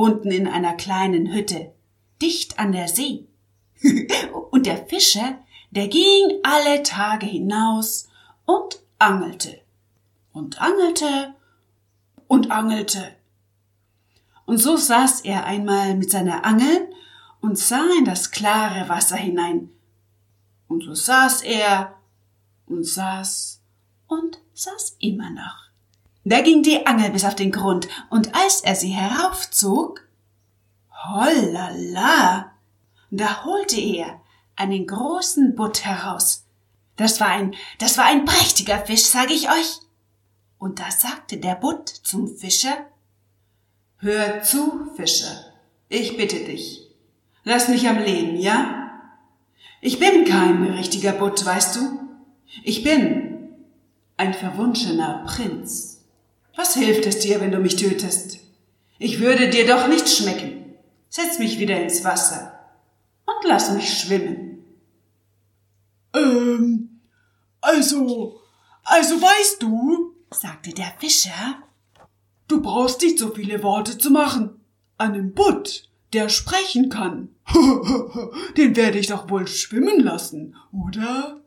wohnten 0.04 0.32
in 0.32 0.48
einer 0.48 0.74
kleinen 0.74 1.34
Hütte, 1.34 1.72
dicht 2.22 2.60
an 2.60 2.74
der 2.74 2.89
See. 2.89 3.26
und 4.52 4.66
der 4.66 4.86
Fischer, 4.86 5.39
der 5.72 5.88
ging 5.88 6.42
alle 6.44 6.84
Tage 6.84 7.26
hinaus 7.26 8.10
und 8.46 8.82
angelte 9.00 9.62
und 10.34 10.62
angelte 10.62 11.36
und 12.28 12.52
angelte. 12.52 13.16
Und 14.46 14.58
so 14.58 14.76
saß 14.76 15.22
er 15.22 15.46
einmal 15.46 15.96
mit 15.96 16.12
seiner 16.12 16.44
Angel 16.44 16.89
und 17.39 17.58
sah 17.58 17.88
in 17.98 18.04
das 18.04 18.32
klare 18.32 18.89
Wasser 18.89 19.16
hinein. 19.16 19.70
Und 20.68 20.84
so 20.84 20.94
saß 20.94 21.44
er 21.44 21.96
und 22.66 22.84
saß 22.84 23.62
und 24.08 24.42
saß 24.54 24.98
immer 25.00 25.30
noch. 25.30 25.73
Da 26.26 26.42
ging 26.42 26.64
die 26.64 26.86
Angel 26.86 27.12
bis 27.12 27.26
auf 27.26 27.36
den 27.36 27.52
Grund, 27.52 27.88
und 28.10 28.34
als 28.34 28.62
er 28.62 28.76
sie 28.76 28.92
heraufzog, 28.92 30.08
hollala, 31.06 32.52
da 33.12 33.46
holte 33.46 33.80
er 33.80 34.22
einen 34.56 34.88
großen 34.88 35.56
Butt 35.56 35.84
heraus. 35.86 36.46
Das 36.96 37.20
war 37.20 37.28
ein, 37.28 37.56
das 37.80 37.98
war 37.98 38.06
ein 38.06 38.26
prächtiger 38.26 38.86
Fisch, 38.86 39.04
sag 39.04 39.32
ich 39.32 39.50
euch. 39.50 39.80
Und 40.58 40.80
da 40.80 40.90
sagte 40.92 41.38
der 41.38 41.56
Butt 41.56 41.90
zum 41.90 42.28
Fischer, 42.38 42.86
Hör 43.98 44.44
zu, 44.44 44.92
Fischer, 44.96 45.46
ich 45.90 46.18
bitte 46.18 46.44
dich, 46.44 46.90
lass 47.44 47.68
mich 47.68 47.88
am 47.88 48.00
Leben, 48.00 48.38
ja? 48.38 48.92
Ich 49.82 50.00
bin 50.00 50.26
kein 50.26 50.64
richtiger 50.64 51.14
Butt, 51.14 51.46
weißt 51.46 51.76
du? 51.76 52.00
Ich 52.64 52.84
bin 52.84 53.50
ein 54.18 54.34
verwunschener 54.34 55.26
Prinz. 55.26 55.93
Was 56.56 56.76
hilft 56.76 57.06
es 57.06 57.20
dir, 57.20 57.42
wenn 57.42 57.52
du 57.52 57.60
mich 57.60 57.76
tötest? 57.76 58.39
Ich 59.00 59.20
würde 59.20 59.50
dir 59.50 59.66
doch 59.66 59.88
nicht 59.88 60.08
schmecken. 60.08 60.76
Setz 61.10 61.39
mich 61.39 61.60
wieder 61.60 61.82
ins 61.82 62.04
Wasser 62.04 62.60
und 63.26 63.48
lass 63.48 63.72
mich 63.72 64.00
schwimmen. 64.00 64.63
Ähm, 66.13 67.02
also, 67.62 68.39
also 68.84 69.22
weißt 69.22 69.62
du, 69.62 70.16
sagte 70.32 70.72
der 70.72 70.94
Fischer, 71.00 71.63
du 72.48 72.62
brauchst 72.62 73.02
nicht 73.02 73.20
so 73.20 73.32
viele 73.32 73.63
Worte 73.63 73.98
zu 73.98 74.12
machen. 74.12 74.62
Einen 74.98 75.34
Butt, 75.34 75.89
der 76.13 76.30
sprechen 76.30 76.89
kann. 76.89 77.30
Den 78.58 78.76
werde 78.76 79.00
ich 79.00 79.08
doch 79.08 79.30
wohl 79.30 79.48
schwimmen 79.48 80.00
lassen, 80.00 80.56
oder? 80.72 81.43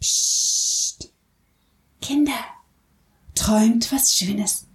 Psst. 0.00 1.12
Kinder, 2.00 2.40
träumt 3.34 3.92
was 3.92 4.16
Schönes 4.16 4.66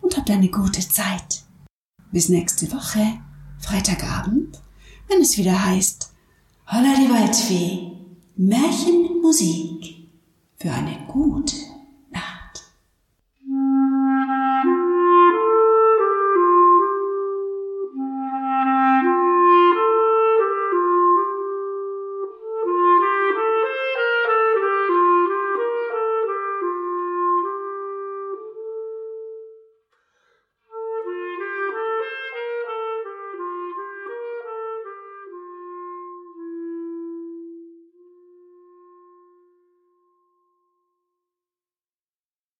und 0.00 0.16
habt 0.16 0.30
eine 0.30 0.48
gute 0.48 0.80
Zeit. 0.80 1.44
Bis 2.10 2.30
nächste 2.30 2.72
Woche, 2.72 3.20
Freitagabend, 3.60 4.60
wenn 5.08 5.20
es 5.20 5.36
wieder 5.36 5.62
heißt 5.62 6.14
Holla 6.68 6.94
die 6.96 7.10
Waldfee, 7.10 7.92
Märchenmusik 8.36 10.08
für 10.56 10.72
eine 10.72 11.06
gute 11.06 11.56